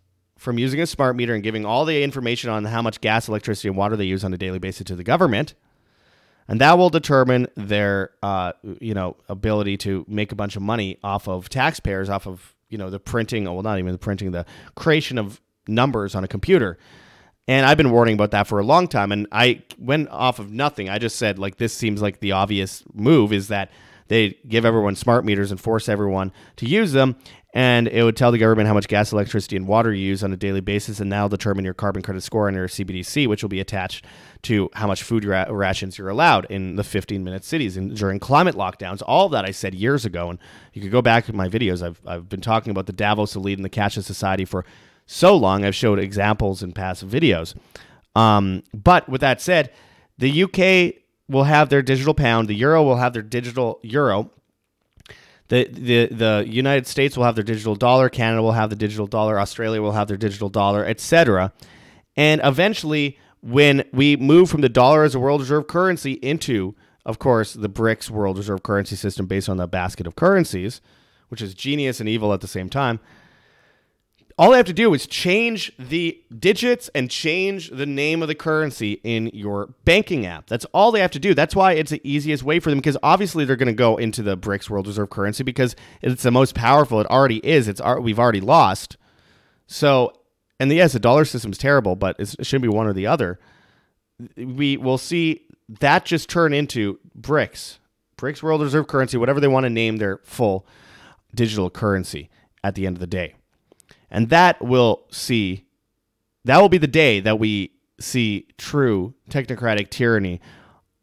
from 0.42 0.58
using 0.58 0.80
a 0.80 0.86
smart 0.86 1.14
meter 1.14 1.34
and 1.34 1.44
giving 1.44 1.64
all 1.64 1.84
the 1.84 2.02
information 2.02 2.50
on 2.50 2.64
how 2.64 2.82
much 2.82 3.00
gas, 3.00 3.28
electricity, 3.28 3.68
and 3.68 3.76
water 3.76 3.96
they 3.96 4.04
use 4.04 4.24
on 4.24 4.34
a 4.34 4.36
daily 4.36 4.58
basis 4.58 4.84
to 4.84 4.96
the 4.96 5.04
government, 5.04 5.54
and 6.48 6.60
that 6.60 6.76
will 6.76 6.90
determine 6.90 7.46
their 7.54 8.10
uh, 8.24 8.52
you 8.80 8.92
know 8.92 9.16
ability 9.28 9.76
to 9.76 10.04
make 10.08 10.32
a 10.32 10.34
bunch 10.34 10.56
of 10.56 10.62
money 10.62 10.98
off 11.04 11.28
of 11.28 11.48
taxpayers, 11.48 12.08
off 12.08 12.26
of 12.26 12.56
you 12.68 12.76
know 12.76 12.90
the 12.90 12.98
printing 12.98 13.44
well 13.44 13.62
not 13.62 13.78
even 13.78 13.92
the 13.92 13.98
printing 13.98 14.32
the 14.32 14.44
creation 14.74 15.16
of 15.16 15.40
numbers 15.68 16.14
on 16.16 16.24
a 16.24 16.28
computer. 16.28 16.76
And 17.48 17.66
i've 17.66 17.76
been 17.76 17.90
warning 17.90 18.14
about 18.14 18.32
that 18.32 18.46
for 18.48 18.58
a 18.58 18.64
long 18.64 18.88
time. 18.88 19.12
And 19.12 19.28
i 19.30 19.62
went 19.78 20.08
off 20.08 20.40
of 20.40 20.50
nothing. 20.50 20.88
I 20.88 20.98
just 20.98 21.16
said 21.16 21.38
like 21.38 21.56
this 21.56 21.72
seems 21.72 22.02
like 22.02 22.18
the 22.18 22.32
obvious 22.32 22.82
move 22.92 23.32
is 23.32 23.48
that 23.48 23.70
they 24.12 24.36
give 24.46 24.64
everyone 24.64 24.94
smart 24.94 25.24
meters 25.24 25.50
and 25.50 25.60
force 25.60 25.88
everyone 25.88 26.32
to 26.56 26.66
use 26.66 26.92
them 26.92 27.16
and 27.54 27.86
it 27.88 28.02
would 28.02 28.16
tell 28.16 28.32
the 28.32 28.38
government 28.38 28.66
how 28.66 28.72
much 28.72 28.88
gas, 28.88 29.12
electricity, 29.12 29.56
and 29.56 29.68
water 29.68 29.92
you 29.92 30.06
use 30.06 30.24
on 30.24 30.32
a 30.32 30.36
daily 30.38 30.62
basis, 30.62 31.00
and 31.00 31.10
now 31.10 31.28
determine 31.28 31.66
your 31.66 31.74
carbon 31.74 32.00
credit 32.00 32.22
score 32.22 32.48
on 32.48 32.54
your 32.54 32.66
CBDC, 32.66 33.26
which 33.26 33.42
will 33.42 33.50
be 33.50 33.60
attached 33.60 34.06
to 34.42 34.70
how 34.72 34.86
much 34.86 35.02
food 35.02 35.24
ra- 35.24 35.44
rations 35.50 35.98
you're 35.98 36.08
allowed 36.08 36.46
in 36.46 36.76
the 36.76 36.84
15 36.84 37.22
minute 37.22 37.44
cities 37.44 37.76
and 37.76 37.94
during 37.94 38.18
climate 38.18 38.54
lockdowns. 38.54 39.02
All 39.06 39.28
that 39.28 39.44
I 39.44 39.50
said 39.50 39.74
years 39.74 40.06
ago, 40.06 40.30
and 40.30 40.38
you 40.72 40.80
could 40.80 40.90
go 40.90 41.02
back 41.02 41.26
to 41.26 41.34
my 41.34 41.48
videos. 41.48 41.82
I've, 41.82 42.00
I've 42.06 42.28
been 42.28 42.40
talking 42.40 42.70
about 42.70 42.86
the 42.86 42.92
Davos 42.92 43.36
elite 43.36 43.58
and 43.58 43.64
the 43.64 43.70
cashless 43.70 44.04
society 44.04 44.46
for 44.46 44.64
so 45.04 45.36
long. 45.36 45.62
I've 45.62 45.74
showed 45.74 45.98
examples 45.98 46.62
in 46.62 46.72
past 46.72 47.06
videos. 47.06 47.54
Um, 48.16 48.62
but 48.72 49.06
with 49.10 49.20
that 49.20 49.42
said, 49.42 49.72
the 50.16 50.44
UK 50.44 51.01
will 51.32 51.44
have 51.44 51.68
their 51.68 51.82
digital 51.82 52.14
pound, 52.14 52.46
the 52.46 52.54
euro 52.54 52.82
will 52.82 52.96
have 52.96 53.12
their 53.12 53.22
digital 53.22 53.80
euro 53.82 54.30
the, 55.52 55.68
the 55.68 56.06
the 56.06 56.44
United 56.48 56.86
States 56.86 57.14
will 57.14 57.24
have 57.24 57.34
their 57.34 57.44
digital 57.44 57.74
dollar, 57.74 58.08
Canada 58.08 58.42
will 58.42 58.52
have 58.52 58.70
the 58.70 58.76
digital 58.76 59.06
dollar, 59.06 59.38
Australia 59.38 59.82
will 59.82 59.92
have 59.92 60.08
their 60.08 60.16
digital 60.16 60.48
dollar, 60.48 60.82
etc. 60.86 61.52
And 62.16 62.40
eventually, 62.42 63.18
when 63.42 63.84
we 63.92 64.16
move 64.16 64.48
from 64.48 64.62
the 64.62 64.70
dollar 64.70 65.04
as 65.04 65.14
a 65.14 65.18
world 65.18 65.42
reserve 65.42 65.66
currency 65.66 66.12
into, 66.12 66.74
of 67.04 67.18
course, 67.18 67.52
the 67.52 67.68
BRICS 67.68 68.08
world 68.08 68.38
reserve 68.38 68.62
currency 68.62 68.96
system 68.96 69.26
based 69.26 69.50
on 69.50 69.58
the 69.58 69.66
basket 69.66 70.06
of 70.06 70.16
currencies, 70.16 70.80
which 71.28 71.42
is 71.42 71.52
genius 71.52 72.00
and 72.00 72.08
evil 72.08 72.32
at 72.32 72.40
the 72.40 72.48
same 72.48 72.70
time, 72.70 72.98
all 74.38 74.50
they 74.50 74.56
have 74.56 74.66
to 74.66 74.72
do 74.72 74.92
is 74.94 75.06
change 75.06 75.72
the 75.78 76.20
digits 76.38 76.88
and 76.94 77.10
change 77.10 77.70
the 77.70 77.86
name 77.86 78.22
of 78.22 78.28
the 78.28 78.34
currency 78.34 79.00
in 79.04 79.28
your 79.32 79.74
banking 79.84 80.26
app. 80.26 80.46
That's 80.46 80.64
all 80.66 80.92
they 80.92 81.00
have 81.00 81.10
to 81.12 81.18
do. 81.18 81.34
That's 81.34 81.56
why 81.56 81.72
it's 81.72 81.90
the 81.90 82.00
easiest 82.04 82.42
way 82.42 82.60
for 82.60 82.70
them 82.70 82.78
because 82.78 82.96
obviously 83.02 83.44
they're 83.44 83.56
going 83.56 83.66
to 83.66 83.72
go 83.72 83.96
into 83.96 84.22
the 84.22 84.36
BRICS 84.36 84.70
World 84.70 84.86
Reserve 84.86 85.10
currency 85.10 85.42
because 85.42 85.76
it's 86.00 86.22
the 86.22 86.30
most 86.30 86.54
powerful. 86.54 87.00
It 87.00 87.06
already 87.08 87.38
is. 87.46 87.68
It's 87.68 87.80
we've 88.00 88.18
already 88.18 88.40
lost. 88.40 88.96
So, 89.66 90.12
and 90.58 90.70
yes, 90.72 90.92
the 90.92 91.00
dollar 91.00 91.24
system 91.24 91.52
is 91.52 91.58
terrible, 91.58 91.96
but 91.96 92.16
it 92.18 92.28
shouldn't 92.44 92.62
be 92.62 92.68
one 92.68 92.86
or 92.86 92.92
the 92.92 93.06
other. 93.06 93.38
We 94.36 94.76
will 94.76 94.98
see 94.98 95.46
that 95.80 96.04
just 96.04 96.28
turn 96.28 96.52
into 96.52 96.98
BRICS, 97.18 97.78
BRICS 98.16 98.42
World 98.42 98.62
Reserve 98.62 98.86
currency, 98.86 99.16
whatever 99.16 99.40
they 99.40 99.48
want 99.48 99.64
to 99.64 99.70
name 99.70 99.96
their 99.96 100.18
full 100.18 100.66
digital 101.34 101.70
currency 101.70 102.30
at 102.62 102.74
the 102.74 102.86
end 102.86 102.96
of 102.96 103.00
the 103.00 103.06
day. 103.06 103.34
And 104.12 104.28
that 104.28 104.62
will 104.62 105.06
see, 105.10 105.64
that 106.44 106.60
will 106.60 106.68
be 106.68 106.78
the 106.78 106.86
day 106.86 107.18
that 107.20 107.38
we 107.38 107.72
see 107.98 108.46
true 108.58 109.14
technocratic 109.30 109.88
tyranny 109.88 110.40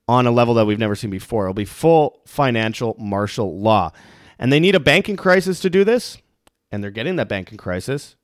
on 0.08 0.28
a 0.28 0.32
level 0.32 0.54
that 0.54 0.66
we've 0.66 0.80
never 0.80 0.96
seen 0.96 1.10
before. 1.10 1.46
It'll 1.46 1.56
be 1.56 1.66
full 1.66 2.22
financial 2.28 2.96
martial 3.00 3.60
law. 3.60 3.92
And 4.38 4.54
they 4.54 4.60
need 4.60 4.76
a 4.76 4.80
banking 4.80 5.18
crisis 5.18 5.60
to 5.62 5.70
do 5.72 5.84
this, 5.84 6.20
and 6.72 6.84
they're 6.84 6.92
getting 6.92 7.16
that 7.16 7.28
banking 7.28 7.58
crisis. 7.58 8.16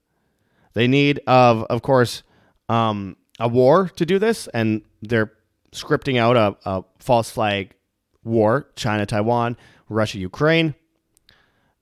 They 0.73 0.87
need, 0.87 1.19
of 1.25 1.63
of 1.63 1.81
course, 1.81 2.21
um, 2.69 3.17
a 3.39 3.47
war 3.47 3.89
to 3.95 4.05
do 4.05 4.19
this, 4.19 4.47
and 4.53 4.83
they're 5.01 5.33
scripting 5.71 6.17
out 6.17 6.37
a, 6.37 6.55
a 6.69 6.83
false 6.99 7.29
flag 7.29 7.73
war: 8.23 8.69
China, 8.75 9.05
Taiwan, 9.05 9.57
Russia, 9.89 10.19
Ukraine. 10.19 10.75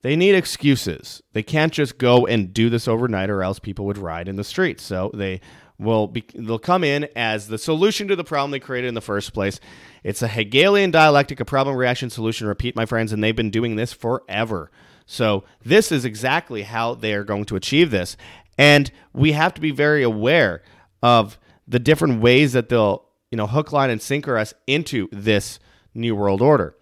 They 0.04 0.16
need 0.16 0.34
excuses. 0.34 1.22
They 1.32 1.42
can't 1.42 1.72
just 1.72 1.96
go 1.96 2.26
and 2.26 2.52
do 2.52 2.68
this 2.68 2.86
overnight, 2.86 3.30
or 3.30 3.42
else 3.42 3.58
people 3.58 3.86
would 3.86 3.96
riot 3.96 4.28
in 4.28 4.36
the 4.36 4.44
streets. 4.44 4.82
So 4.82 5.10
they 5.14 5.40
will 5.78 6.08
be, 6.08 6.26
they'll 6.34 6.58
come 6.58 6.84
in 6.84 7.08
as 7.16 7.48
the 7.48 7.56
solution 7.56 8.08
to 8.08 8.14
the 8.14 8.22
problem 8.22 8.50
they 8.50 8.60
created 8.60 8.88
in 8.88 8.94
the 8.94 9.00
first 9.00 9.32
place. 9.32 9.60
It's 10.02 10.20
a 10.20 10.28
Hegelian 10.28 10.90
dialectic, 10.90 11.40
a 11.40 11.46
problem 11.46 11.74
reaction 11.74 12.10
solution. 12.10 12.46
Repeat, 12.46 12.76
my 12.76 12.84
friends, 12.84 13.14
and 13.14 13.24
they've 13.24 13.34
been 13.34 13.48
doing 13.48 13.76
this 13.76 13.94
forever. 13.94 14.70
So 15.06 15.44
this 15.64 15.90
is 15.90 16.04
exactly 16.04 16.64
how 16.64 16.96
they 16.96 17.14
are 17.14 17.24
going 17.24 17.46
to 17.46 17.56
achieve 17.56 17.90
this, 17.90 18.18
and 18.58 18.92
we 19.14 19.32
have 19.32 19.54
to 19.54 19.60
be 19.62 19.70
very 19.70 20.02
aware 20.02 20.62
of 21.02 21.38
the 21.66 21.78
different 21.78 22.20
ways 22.20 22.52
that 22.52 22.68
they'll 22.68 23.06
you 23.30 23.38
know 23.38 23.46
hook, 23.46 23.72
line, 23.72 23.88
and 23.88 24.02
sinker 24.02 24.36
us 24.36 24.52
into 24.66 25.08
this 25.12 25.58
new 25.94 26.14
world 26.14 26.42
order. 26.42 26.76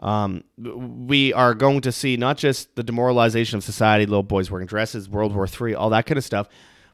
Um, 0.00 0.44
we 0.56 1.32
are 1.32 1.54
going 1.54 1.80
to 1.80 1.92
see 1.92 2.16
not 2.16 2.38
just 2.38 2.74
the 2.76 2.82
demoralization 2.82 3.56
of 3.56 3.64
society, 3.64 4.06
little 4.06 4.22
boys 4.22 4.50
wearing 4.50 4.66
dresses, 4.66 5.08
World 5.08 5.34
War 5.34 5.48
III, 5.48 5.74
all 5.74 5.90
that 5.90 6.06
kind 6.06 6.18
of 6.18 6.24
stuff, 6.24 6.48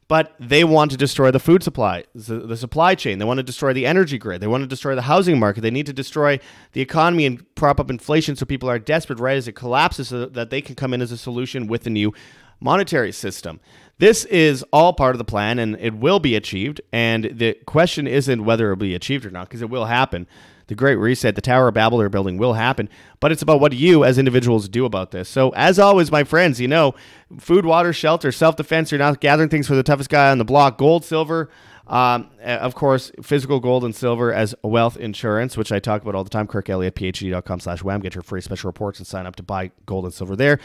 but 0.09 0.35
they 0.39 0.65
want 0.65 0.91
to 0.91 0.97
destroy 0.97 1.31
the 1.31 1.39
food 1.39 1.63
supply, 1.63 2.05
the, 2.15 2.41
the, 2.41 2.57
supply 2.57 2.95
chain. 2.95 3.19
They 3.19 3.25
want 3.25 3.39
to 3.39 3.43
destroy 3.43 3.73
the 3.73 3.87
energy 3.87 4.19
grid. 4.19 4.41
They 4.41 4.47
want 4.47 4.63
to 4.63 4.67
destroy 4.67 4.95
the 4.95 5.03
housing 5.03 5.39
market. 5.39 5.63
They 5.63 5.71
need 5.71 5.87
to 5.87 5.93
destroy 5.93 6.39
the 6.73 6.81
economy 6.81 7.27
and 7.27 7.55
prop 7.55 7.81
up 7.81 7.91
inflation 7.91 8.37
so 8.37 8.45
people 8.45 8.69
are 8.69 8.79
desperate 8.79 9.19
right 9.19 9.37
as 9.37 9.49
it 9.49 9.53
collapses 9.53 10.09
so 10.09 10.27
that 10.27 10.51
they 10.51 10.61
can 10.61 10.75
come 10.75 10.93
in 10.93 11.01
as 11.01 11.13
a 11.13 11.17
solution 11.17 11.67
with 11.67 11.87
a 11.87 11.91
new 11.91 12.13
monetary 12.61 13.13
system. 13.13 13.61
This 13.99 14.25
is 14.27 14.63
all 14.73 14.93
part 14.93 15.15
of 15.15 15.19
the 15.19 15.25
plan 15.25 15.59
and 15.59 15.77
it 15.81 15.95
will 15.95 16.21
be 16.21 16.37
achieved. 16.37 16.81
And 16.93 17.25
the 17.25 17.55
question 17.67 18.07
isn't 18.07 18.45
whether 18.45 18.67
it 18.67 18.71
will 18.71 18.77
be 18.77 18.95
achieved 18.95 19.25
or 19.25 19.31
not, 19.31 19.49
because 19.49 19.63
it 19.63 19.71
will 19.71 19.87
happen. 19.87 20.27
The 20.67 20.75
Great 20.75 20.97
Reset, 20.97 21.35
the 21.35 21.41
Tower 21.41 21.69
of 21.69 21.75
Babel 21.75 21.99
they're 21.99 22.09
building 22.09 22.39
will 22.39 22.55
happen, 22.55 22.89
but 23.21 23.33
it's 23.33 23.43
about 23.43 23.61
what 23.61 23.73
you 23.73 24.05
as 24.05 24.19
individuals 24.19 24.69
do 24.69 24.85
about 24.85 25.11
this. 25.11 25.29
So, 25.29 25.51
as 25.51 25.79
always, 25.79 26.11
my 26.11 26.25
friends, 26.25 26.61
you 26.61 26.69
know, 26.69 26.95
food, 27.39 27.67
water, 27.67 27.93
shelter, 27.93 28.33
self 28.33 28.57
defense, 28.57 28.91
you're 28.91 28.99
not 28.99 29.21
gathering 29.21 29.49
things 29.49 29.67
for 29.67 29.75
the 29.75 29.83
toughest 29.83 30.11
guy 30.11 30.31
on 30.31 30.39
the 30.39 30.45
block, 30.45 30.79
gold, 30.79 31.05
silver, 31.05 31.51
um, 31.87 32.31
of 32.43 32.75
course, 32.75 33.13
physical 33.23 33.61
gold 33.61 33.85
and 33.85 33.95
silver 33.95 34.33
as 34.33 34.55
wealth 34.63 34.97
insurance, 34.97 35.57
which 35.57 35.71
I 35.71 35.81
talk 35.81 36.01
about 36.03 36.15
all 36.15 36.25
the 36.25 36.31
time. 36.31 36.47
Kirk 36.47 36.71
Elliott, 36.71 36.95
phd.com 36.95 37.61
slash 37.61 37.83
wham. 37.83 38.01
Get 38.01 38.15
your 38.15 38.23
free 38.23 38.41
special 38.41 38.69
reports 38.69 38.99
and 38.99 39.07
sign 39.07 39.27
up 39.27 39.37
to 39.37 39.43
buy 39.43 39.71
gold 39.85 40.05
and 40.05 40.15
silver 40.15 40.35
there. 40.35 40.59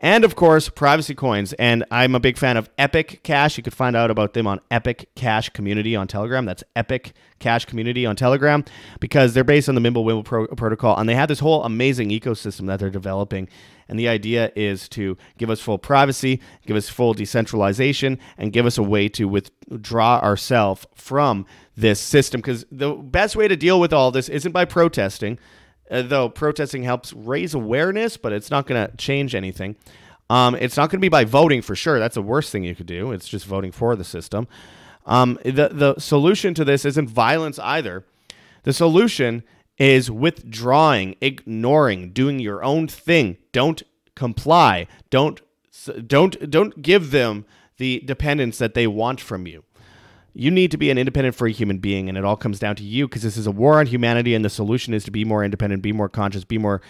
And 0.00 0.24
of 0.24 0.36
course, 0.36 0.68
privacy 0.68 1.14
coins. 1.14 1.52
And 1.54 1.84
I'm 1.90 2.14
a 2.14 2.20
big 2.20 2.36
fan 2.36 2.56
of 2.56 2.68
Epic 2.76 3.20
Cash. 3.22 3.56
You 3.56 3.62
could 3.62 3.74
find 3.74 3.96
out 3.96 4.10
about 4.10 4.34
them 4.34 4.46
on 4.46 4.60
Epic 4.70 5.08
Cash 5.14 5.50
Community 5.50 5.96
on 5.96 6.06
Telegram. 6.06 6.44
That's 6.44 6.62
Epic 6.74 7.12
Cash 7.38 7.64
Community 7.64 8.04
on 8.04 8.14
Telegram 8.14 8.64
because 9.00 9.32
they're 9.32 9.44
based 9.44 9.68
on 9.68 9.74
the 9.74 9.80
Mimblewimble 9.80 10.24
pro- 10.24 10.46
protocol. 10.48 10.98
And 10.98 11.08
they 11.08 11.14
have 11.14 11.28
this 11.28 11.38
whole 11.38 11.64
amazing 11.64 12.10
ecosystem 12.10 12.66
that 12.66 12.78
they're 12.78 12.90
developing. 12.90 13.48
And 13.88 13.98
the 13.98 14.08
idea 14.08 14.52
is 14.54 14.88
to 14.90 15.16
give 15.38 15.48
us 15.48 15.60
full 15.60 15.78
privacy, 15.78 16.40
give 16.66 16.76
us 16.76 16.88
full 16.88 17.14
decentralization, 17.14 18.18
and 18.36 18.52
give 18.52 18.66
us 18.66 18.76
a 18.76 18.82
way 18.82 19.08
to 19.10 19.26
withdraw 19.26 20.18
ourselves 20.18 20.86
from 20.94 21.46
this 21.76 22.00
system. 22.00 22.40
Because 22.40 22.66
the 22.70 22.92
best 22.92 23.34
way 23.34 23.48
to 23.48 23.56
deal 23.56 23.80
with 23.80 23.92
all 23.92 24.10
this 24.10 24.28
isn't 24.28 24.52
by 24.52 24.66
protesting 24.66 25.38
though 25.90 26.28
protesting 26.28 26.82
helps 26.82 27.12
raise 27.12 27.54
awareness, 27.54 28.16
but 28.16 28.32
it's 28.32 28.50
not 28.50 28.66
going 28.66 28.86
to 28.86 28.96
change 28.96 29.34
anything. 29.34 29.76
Um, 30.28 30.54
it's 30.56 30.76
not 30.76 30.90
going 30.90 30.98
to 30.98 31.04
be 31.04 31.08
by 31.08 31.24
voting 31.24 31.62
for 31.62 31.76
sure. 31.76 31.98
That's 31.98 32.16
the 32.16 32.22
worst 32.22 32.50
thing 32.50 32.64
you 32.64 32.74
could 32.74 32.86
do. 32.86 33.12
It's 33.12 33.28
just 33.28 33.46
voting 33.46 33.72
for 33.72 33.94
the 33.94 34.04
system. 34.04 34.48
Um, 35.04 35.38
the 35.44 35.70
the 35.72 35.94
solution 35.98 36.52
to 36.54 36.64
this 36.64 36.84
isn't 36.84 37.08
violence 37.08 37.58
either. 37.60 38.04
The 38.64 38.72
solution 38.72 39.44
is 39.78 40.10
withdrawing, 40.10 41.14
ignoring, 41.20 42.10
doing 42.10 42.40
your 42.40 42.64
own 42.64 42.88
thing. 42.88 43.36
Don't 43.52 43.82
comply. 44.16 44.88
Don't 45.10 45.40
don't 46.06 46.50
don't 46.50 46.82
give 46.82 47.12
them 47.12 47.44
the 47.76 48.00
dependence 48.04 48.58
that 48.58 48.74
they 48.74 48.86
want 48.86 49.20
from 49.20 49.46
you. 49.46 49.62
You 50.38 50.50
need 50.50 50.70
to 50.72 50.76
be 50.76 50.90
an 50.90 50.98
independent, 50.98 51.34
free 51.34 51.52
human 51.52 51.78
being, 51.78 52.10
and 52.10 52.18
it 52.18 52.24
all 52.24 52.36
comes 52.36 52.58
down 52.58 52.76
to 52.76 52.84
you 52.84 53.08
because 53.08 53.22
this 53.22 53.38
is 53.38 53.46
a 53.46 53.50
war 53.50 53.80
on 53.80 53.86
humanity, 53.86 54.34
and 54.34 54.44
the 54.44 54.50
solution 54.50 54.92
is 54.92 55.02
to 55.04 55.10
be 55.10 55.24
more 55.24 55.42
independent, 55.42 55.82
be 55.82 55.92
more 55.92 56.10
conscious, 56.10 56.44
be 56.44 56.58
more 56.58 56.82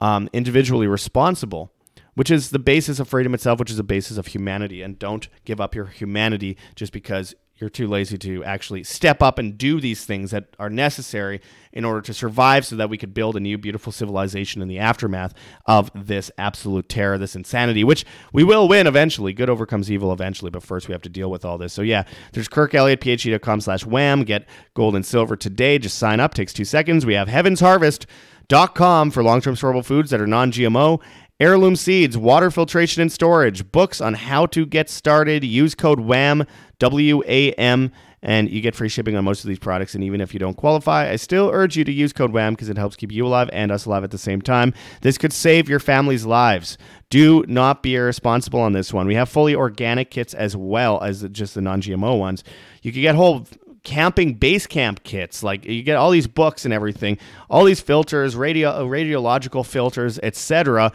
um, 0.00 0.30
individually 0.32 0.86
responsible, 0.86 1.72
which 2.14 2.30
is 2.30 2.50
the 2.50 2.58
basis 2.58 2.98
of 2.98 3.06
freedom 3.06 3.34
itself, 3.34 3.58
which 3.58 3.70
is 3.70 3.76
the 3.76 3.82
basis 3.82 4.16
of 4.16 4.28
humanity. 4.28 4.80
And 4.80 4.98
don't 4.98 5.28
give 5.44 5.60
up 5.60 5.74
your 5.74 5.86
humanity 5.86 6.56
just 6.74 6.92
because 6.92 7.34
you're 7.58 7.70
too 7.70 7.86
lazy 7.86 8.18
to 8.18 8.44
actually 8.44 8.84
step 8.84 9.22
up 9.22 9.38
and 9.38 9.56
do 9.56 9.80
these 9.80 10.04
things 10.04 10.30
that 10.30 10.44
are 10.58 10.68
necessary 10.68 11.40
in 11.72 11.84
order 11.84 12.00
to 12.02 12.12
survive 12.12 12.66
so 12.66 12.76
that 12.76 12.90
we 12.90 12.98
could 12.98 13.14
build 13.14 13.36
a 13.36 13.40
new 13.40 13.56
beautiful 13.56 13.92
civilization 13.92 14.60
in 14.60 14.68
the 14.68 14.78
aftermath 14.78 15.34
of 15.66 15.90
this 15.94 16.30
absolute 16.38 16.88
terror 16.88 17.18
this 17.18 17.34
insanity 17.34 17.84
which 17.84 18.04
we 18.32 18.44
will 18.44 18.68
win 18.68 18.86
eventually. 18.86 19.32
Good 19.32 19.50
overcomes 19.50 19.90
evil 19.90 20.12
eventually 20.12 20.50
but 20.50 20.62
first 20.62 20.88
we 20.88 20.92
have 20.92 21.02
to 21.02 21.08
deal 21.08 21.30
with 21.30 21.44
all 21.44 21.58
this. 21.58 21.72
So 21.72 21.82
yeah 21.82 22.04
there's 22.32 22.48
kirk 22.48 22.74
elliott 22.74 23.00
phd.com 23.00 23.60
slash 23.60 23.86
wham. 23.86 24.24
Get 24.24 24.46
gold 24.74 24.94
and 24.94 25.04
silver 25.04 25.36
today. 25.36 25.78
Just 25.78 25.98
sign 25.98 26.20
up. 26.20 26.34
Takes 26.34 26.52
two 26.52 26.64
seconds. 26.64 27.06
We 27.06 27.14
have 27.14 27.28
heavensharvest.com 27.28 29.10
for 29.10 29.22
long-term 29.22 29.54
storable 29.54 29.84
foods 29.84 30.10
that 30.10 30.20
are 30.20 30.26
non-gmo 30.26 31.00
heirloom 31.40 31.76
seeds, 31.76 32.16
water 32.16 32.50
filtration 32.50 33.02
and 33.02 33.12
storage, 33.12 33.70
books 33.70 34.00
on 34.00 34.14
how 34.14 34.46
to 34.46 34.66
get 34.66 34.88
started. 34.88 35.44
Use 35.44 35.74
code 35.74 36.00
WHAM, 36.00 36.46
W 36.78 37.22
A 37.26 37.52
M, 37.52 37.90
and 38.22 38.50
you 38.50 38.60
get 38.60 38.74
free 38.74 38.88
shipping 38.88 39.16
on 39.16 39.24
most 39.24 39.44
of 39.44 39.48
these 39.48 39.58
products. 39.58 39.94
And 39.94 40.02
even 40.02 40.20
if 40.20 40.32
you 40.32 40.40
don't 40.40 40.56
qualify, 40.56 41.10
I 41.10 41.16
still 41.16 41.50
urge 41.52 41.76
you 41.76 41.84
to 41.84 41.92
use 41.92 42.12
code 42.12 42.32
WHAM 42.32 42.54
because 42.54 42.68
it 42.68 42.78
helps 42.78 42.96
keep 42.96 43.12
you 43.12 43.26
alive 43.26 43.50
and 43.52 43.70
us 43.70 43.86
alive 43.86 44.04
at 44.04 44.10
the 44.10 44.18
same 44.18 44.40
time. 44.40 44.72
This 45.02 45.18
could 45.18 45.32
save 45.32 45.68
your 45.68 45.80
family's 45.80 46.24
lives. 46.24 46.78
Do 47.10 47.44
not 47.46 47.82
be 47.82 47.94
irresponsible 47.94 48.60
on 48.60 48.72
this 48.72 48.92
one. 48.92 49.06
We 49.06 49.14
have 49.14 49.28
fully 49.28 49.54
organic 49.54 50.10
kits 50.10 50.34
as 50.34 50.56
well 50.56 51.02
as 51.02 51.22
just 51.30 51.54
the 51.54 51.60
non 51.60 51.82
GMO 51.82 52.18
ones. 52.18 52.42
You 52.82 52.92
can 52.92 53.02
get 53.02 53.14
whole 53.14 53.46
camping 53.86 54.34
base 54.34 54.66
camp 54.66 55.04
kits. 55.04 55.44
Like 55.44 55.64
you 55.64 55.82
get 55.82 55.96
all 55.96 56.10
these 56.10 56.26
books 56.26 56.64
and 56.64 56.74
everything, 56.74 57.18
all 57.48 57.64
these 57.64 57.80
filters, 57.80 58.34
radio 58.34 58.86
radiological 58.86 59.64
filters, 59.64 60.18
etc. 60.22 60.92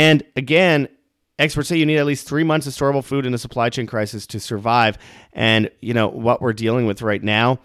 And 0.00 0.22
again, 0.34 0.88
experts 1.38 1.68
say 1.68 1.76
you 1.76 1.84
need 1.84 1.98
at 1.98 2.06
least 2.06 2.26
three 2.26 2.42
months 2.42 2.66
of 2.66 2.72
storable 2.72 3.04
food 3.04 3.26
in 3.26 3.34
a 3.34 3.38
supply 3.38 3.68
chain 3.68 3.86
crisis 3.86 4.26
to 4.28 4.40
survive. 4.40 4.96
And 5.34 5.70
you 5.82 5.92
know 5.92 6.08
what 6.08 6.40
we're 6.40 6.54
dealing 6.54 6.86
with 6.86 7.02
right 7.02 7.22
now, 7.22 7.58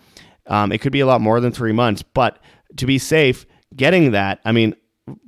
um, 0.47 0.73
it 0.73 0.79
could 0.79 0.91
be 0.91 0.99
a 0.99 1.05
lot 1.05 1.21
more 1.21 1.39
than 1.39 1.53
three 1.53 1.71
months. 1.71 2.03
But 2.03 2.39
to 2.75 2.85
be 2.85 2.97
safe, 2.97 3.45
getting 3.73 4.11
that, 4.11 4.41
I 4.43 4.51
mean, 4.51 4.75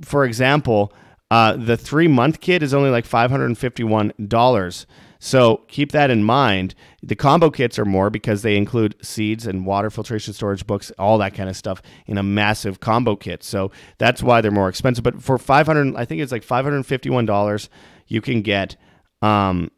for 0.03 0.25
example, 0.25 0.91
uh, 1.31 1.55
the 1.55 1.77
three 1.77 2.09
month 2.09 2.41
kit 2.41 2.61
is 2.61 2.73
only 2.73 2.89
like 2.89 3.05
five 3.05 3.31
hundred 3.31 3.45
and 3.45 3.57
fifty 3.57 3.85
one 3.85 4.11
dollars. 4.27 4.85
So 5.19 5.63
keep 5.67 5.91
that 5.91 6.09
in 6.09 6.23
mind. 6.23 6.75
The 7.01 7.15
combo 7.15 7.49
kits 7.49 7.79
are 7.79 7.85
more 7.85 8.09
because 8.09 8.41
they 8.41 8.55
include 8.55 8.95
seeds 9.01 9.47
and 9.47 9.65
water 9.65 9.89
filtration 9.89 10.33
storage 10.33 10.65
books, 10.67 10.91
all 10.97 11.17
that 11.19 11.33
kind 11.33 11.49
of 11.49 11.55
stuff 11.55 11.81
in 12.05 12.17
a 12.17 12.23
massive 12.23 12.79
combo 12.79 13.15
kit. 13.15 13.43
So 13.43 13.71
that's 13.97 14.21
why 14.21 14.41
they're 14.41 14.51
more 14.51 14.69
expensive. 14.69 15.03
But 15.03 15.21
for 15.21 15.37
500, 15.37 15.95
I 15.95 16.05
think 16.05 16.21
it's 16.21 16.31
like 16.31 16.45
$551, 16.45 17.69
you 18.07 18.21
can 18.21 18.41
get, 18.41 18.75
um, 19.21 19.71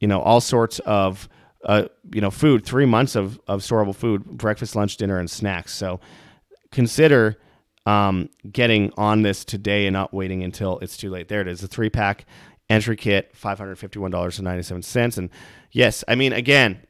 you 0.00 0.08
know, 0.08 0.20
all 0.20 0.40
sorts 0.40 0.78
of, 0.80 1.28
uh, 1.64 1.84
you 2.12 2.20
know, 2.20 2.30
food, 2.30 2.64
three 2.64 2.86
months 2.86 3.16
of, 3.16 3.40
of 3.48 3.60
storable 3.60 3.94
food, 3.94 4.24
breakfast, 4.24 4.76
lunch, 4.76 4.96
dinner, 4.96 5.18
and 5.18 5.30
snacks. 5.30 5.72
So 5.74 6.00
consider 6.70 7.38
um, 7.86 8.28
getting 8.50 8.92
on 8.96 9.22
this 9.22 9.44
today 9.44 9.86
and 9.86 9.94
not 9.94 10.12
waiting 10.12 10.42
until 10.42 10.78
it's 10.80 10.96
too 10.96 11.10
late. 11.10 11.28
There 11.28 11.40
it 11.40 11.48
is, 11.48 11.62
a 11.62 11.68
three 11.68 11.90
pack 11.90 12.26
entry 12.68 12.96
kit, 12.96 13.34
$551.97. 13.34 15.18
And 15.18 15.30
yes, 15.72 16.04
I 16.08 16.14
mean, 16.14 16.32
again, 16.32 16.80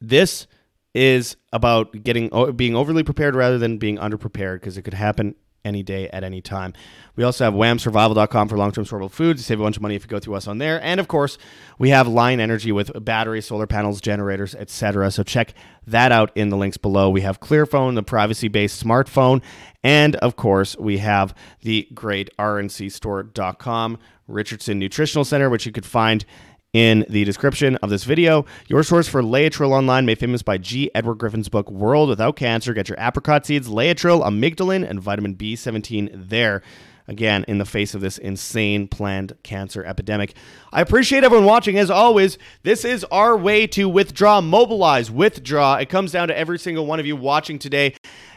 this 0.00 0.46
is 0.94 1.36
about 1.52 2.02
getting 2.02 2.30
being 2.56 2.74
overly 2.74 3.02
prepared 3.02 3.34
rather 3.34 3.58
than 3.58 3.78
being 3.78 3.98
underprepared 3.98 4.60
because 4.60 4.78
it 4.78 4.82
could 4.82 4.94
happen 4.94 5.34
any 5.66 5.82
day 5.82 6.08
at 6.08 6.24
any 6.24 6.40
time. 6.40 6.72
We 7.16 7.24
also 7.24 7.44
have 7.44 7.52
whamsurvival.com 7.52 8.48
for 8.48 8.56
long-term 8.56 8.84
storable 8.84 9.10
foods. 9.10 9.40
You 9.40 9.44
save 9.44 9.60
a 9.60 9.62
bunch 9.64 9.76
of 9.76 9.82
money 9.82 9.96
if 9.96 10.04
you 10.04 10.08
go 10.08 10.20
through 10.20 10.36
us 10.36 10.46
on 10.46 10.58
there. 10.58 10.80
And 10.82 11.00
of 11.00 11.08
course, 11.08 11.38
we 11.78 11.90
have 11.90 12.06
Lion 12.06 12.40
Energy 12.40 12.72
with 12.72 12.92
batteries, 13.04 13.46
solar 13.46 13.66
panels, 13.66 14.00
generators, 14.00 14.54
etc. 14.54 15.10
So 15.10 15.22
check 15.22 15.54
that 15.86 16.12
out 16.12 16.30
in 16.36 16.50
the 16.50 16.56
links 16.56 16.76
below. 16.76 17.10
We 17.10 17.22
have 17.22 17.40
Clearphone, 17.40 17.96
the 17.96 18.02
privacy-based 18.02 18.82
smartphone, 18.82 19.42
and 19.82 20.16
of 20.16 20.36
course, 20.36 20.76
we 20.78 20.98
have 20.98 21.34
the 21.62 21.88
great 21.92 22.30
rncstore.com 22.38 23.98
Richardson 24.28 24.78
Nutritional 24.78 25.24
Center, 25.24 25.50
which 25.50 25.66
you 25.66 25.72
could 25.72 25.86
find 25.86 26.24
in 26.72 27.06
the 27.08 27.24
description 27.24 27.76
of 27.76 27.90
this 27.90 28.04
video. 28.04 28.44
Your 28.68 28.82
source 28.82 29.08
for 29.08 29.22
Laetrile 29.22 29.70
Online, 29.70 30.04
made 30.04 30.18
famous 30.18 30.42
by 30.42 30.58
G. 30.58 30.90
Edward 30.94 31.14
Griffin's 31.14 31.48
book 31.48 31.70
World 31.70 32.08
Without 32.08 32.36
Cancer. 32.36 32.74
Get 32.74 32.88
your 32.88 32.98
apricot 33.00 33.46
seeds, 33.46 33.68
Laetrile, 33.68 34.22
amygdalin, 34.22 34.88
and 34.88 35.00
vitamin 35.00 35.36
B17 35.36 36.28
there. 36.28 36.62
Again, 37.08 37.44
in 37.46 37.58
the 37.58 37.64
face 37.64 37.94
of 37.94 38.00
this 38.00 38.18
insane 38.18 38.88
planned 38.88 39.36
cancer 39.44 39.84
epidemic. 39.84 40.34
I 40.72 40.80
appreciate 40.80 41.22
everyone 41.22 41.46
watching. 41.46 41.78
As 41.78 41.88
always, 41.88 42.36
this 42.64 42.84
is 42.84 43.04
our 43.04 43.36
way 43.36 43.68
to 43.68 43.88
withdraw, 43.88 44.40
mobilize, 44.40 45.08
withdraw. 45.08 45.76
It 45.76 45.88
comes 45.88 46.10
down 46.10 46.28
to 46.28 46.36
every 46.36 46.58
single 46.58 46.84
one 46.84 46.98
of 46.98 47.06
you 47.06 47.14
watching 47.14 47.60
today. 47.60 47.94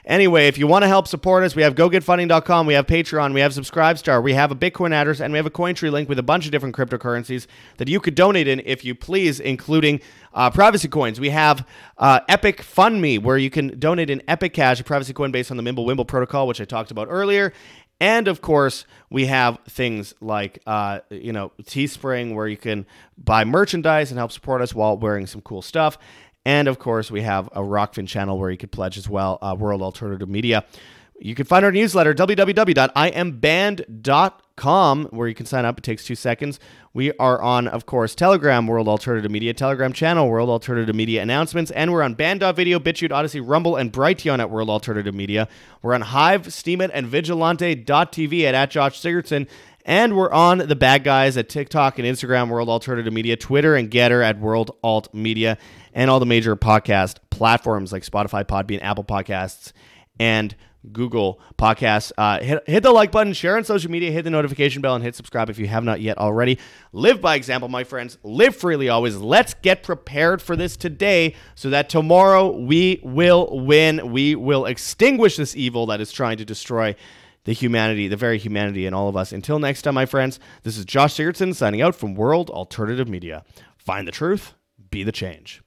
Anyway, 0.09 0.47
if 0.47 0.57
you 0.57 0.65
want 0.65 0.81
to 0.81 0.87
help 0.87 1.07
support 1.07 1.43
us, 1.43 1.55
we 1.55 1.61
have 1.61 1.75
gogetfunding.com, 1.75 2.65
we 2.65 2.73
have 2.73 2.87
Patreon, 2.87 3.31
we 3.31 3.41
have 3.41 3.51
Subscribestar, 3.51 4.23
we 4.23 4.33
have 4.33 4.51
a 4.51 4.55
Bitcoin 4.55 4.91
address, 4.91 5.21
and 5.21 5.31
we 5.31 5.37
have 5.37 5.45
a 5.45 5.51
Cointree 5.51 5.91
link 5.91 6.09
with 6.09 6.17
a 6.17 6.23
bunch 6.23 6.45
of 6.47 6.51
different 6.51 6.75
cryptocurrencies 6.75 7.45
that 7.77 7.87
you 7.87 7.99
could 7.99 8.15
donate 8.15 8.47
in 8.47 8.59
if 8.65 8.83
you 8.83 8.95
please, 8.95 9.39
including 9.39 10.01
uh, 10.33 10.49
privacy 10.49 10.87
coins. 10.87 11.19
We 11.19 11.29
have 11.29 11.63
uh, 11.99 12.21
Epic 12.27 12.63
Fund 12.63 12.99
Me, 12.99 13.19
where 13.19 13.37
you 13.37 13.51
can 13.51 13.77
donate 13.77 14.09
in 14.09 14.23
Epic 14.27 14.51
Cash, 14.51 14.79
a 14.79 14.83
privacy 14.83 15.13
coin 15.13 15.29
based 15.29 15.51
on 15.51 15.57
the 15.57 15.63
Mimblewimble 15.63 16.07
protocol, 16.07 16.47
which 16.47 16.59
I 16.59 16.65
talked 16.65 16.89
about 16.89 17.07
earlier. 17.11 17.53
And 18.01 18.27
of 18.27 18.41
course, 18.41 18.85
we 19.11 19.27
have 19.27 19.59
things 19.67 20.15
like, 20.21 20.59
uh, 20.65 21.01
you 21.11 21.33
know, 21.33 21.51
Teespring, 21.63 22.33
where 22.33 22.47
you 22.47 22.57
can 22.57 22.87
buy 23.17 23.43
merchandise 23.43 24.09
and 24.09 24.17
help 24.17 24.31
support 24.31 24.61
us 24.61 24.73
while 24.73 24.97
wearing 24.97 25.27
some 25.27 25.41
cool 25.41 25.61
stuff. 25.61 25.99
And 26.45 26.67
of 26.67 26.79
course, 26.79 27.11
we 27.11 27.21
have 27.21 27.47
a 27.47 27.61
Rokfin 27.61 28.07
channel 28.07 28.39
where 28.39 28.49
you 28.49 28.57
could 28.57 28.71
pledge 28.71 28.97
as 28.97 29.09
well, 29.09 29.37
uh, 29.41 29.55
World 29.57 29.81
Alternative 29.81 30.27
Media. 30.27 30.65
You 31.21 31.35
can 31.35 31.45
find 31.45 31.65
our 31.65 31.71
newsletter, 31.71 32.13
www.imband.com, 32.13 35.05
where 35.11 35.27
you 35.27 35.35
can 35.35 35.45
sign 35.45 35.65
up. 35.65 35.77
It 35.77 35.83
takes 35.83 36.05
two 36.05 36.15
seconds. 36.15 36.61
We 36.93 37.11
are 37.13 37.41
on, 37.41 37.67
of 37.67 37.85
course, 37.85 38.15
Telegram, 38.15 38.67
World 38.67 38.87
Alternative 38.87 39.29
Media, 39.29 39.53
Telegram 39.53 39.91
channel, 39.91 40.29
World 40.29 40.49
Alternative 40.49 40.95
Media 40.95 41.21
announcements, 41.21 41.71
and 41.71 41.91
we're 41.91 42.03
on 42.03 42.13
Band.video, 42.13 42.79
BitChute, 42.79 43.11
Odysee, 43.11 43.45
Rumble, 43.45 43.75
and 43.75 43.91
Brighteon 43.91 44.39
at 44.39 44.49
World 44.49 44.69
Alternative 44.69 45.13
Media. 45.13 45.49
We're 45.81 45.93
on 45.93 46.01
Hive, 46.01 46.43
Steemit, 46.43 46.91
and 46.93 47.07
Vigilante.tv 47.07 48.43
at, 48.43 48.55
at 48.55 48.71
Josh 48.71 49.01
Sigurdson. 49.01 49.47
And 49.89 50.15
we're 50.15 50.31
on 50.31 50.59
the 50.59 50.75
bad 50.75 51.03
guys 51.03 51.35
at 51.35 51.49
TikTok 51.49 51.97
and 51.97 52.07
Instagram, 52.07 52.49
World 52.49 52.69
Alternative 52.69 53.11
Media, 53.11 53.35
Twitter 53.35 53.73
and 53.73 53.89
Gettr 53.89 54.23
at 54.23 54.39
World 54.39 54.77
Alt 54.83 55.11
Media, 55.15 55.57
and 55.95 56.11
all 56.11 56.19
the 56.19 56.27
major 56.27 56.55
podcast 56.55 57.15
platforms 57.31 57.91
like 57.91 58.03
Spotify, 58.03 58.43
Podbean, 58.43 58.83
Apple 58.83 59.03
Podcasts, 59.03 59.73
and 60.19 60.55
Google 60.91 61.41
Podcasts. 61.57 62.11
Uh, 62.19 62.39
hit, 62.39 62.69
hit 62.69 62.83
the 62.83 62.91
like 62.91 63.11
button, 63.11 63.33
share 63.33 63.57
on 63.57 63.63
social 63.63 63.89
media, 63.89 64.11
hit 64.11 64.25
the 64.25 64.29
notification 64.29 64.83
bell, 64.83 64.93
and 64.93 65.03
hit 65.03 65.15
subscribe 65.15 65.49
if 65.49 65.57
you 65.57 65.65
have 65.65 65.83
not 65.83 66.01
yet 66.01 66.19
already. 66.19 66.59
Live 66.93 67.19
by 67.19 67.33
example, 67.33 67.67
my 67.67 67.83
friends. 67.83 68.19
Live 68.21 68.55
freely 68.55 68.89
always. 68.89 69.17
Let's 69.17 69.55
get 69.55 69.81
prepared 69.81 70.39
for 70.39 70.55
this 70.55 70.77
today 70.77 71.33
so 71.55 71.71
that 71.71 71.89
tomorrow 71.89 72.51
we 72.55 73.01
will 73.03 73.65
win. 73.65 74.11
We 74.11 74.35
will 74.35 74.67
extinguish 74.67 75.37
this 75.37 75.55
evil 75.55 75.87
that 75.87 75.99
is 75.99 76.11
trying 76.11 76.37
to 76.37 76.45
destroy 76.45 76.95
the 77.45 77.53
humanity, 77.53 78.07
the 78.07 78.17
very 78.17 78.37
humanity 78.37 78.85
in 78.85 78.93
all 78.93 79.09
of 79.09 79.15
us. 79.15 79.31
Until 79.31 79.59
next 79.59 79.83
time, 79.83 79.95
my 79.95 80.05
friends, 80.05 80.39
this 80.63 80.77
is 80.77 80.85
Josh 80.85 81.15
Sigurdson 81.15 81.55
signing 81.55 81.81
out 81.81 81.95
from 81.95 82.15
World 82.15 82.49
Alternative 82.49 83.07
Media. 83.07 83.43
Find 83.77 84.07
the 84.07 84.11
truth, 84.11 84.53
be 84.91 85.03
the 85.03 85.11
change. 85.11 85.61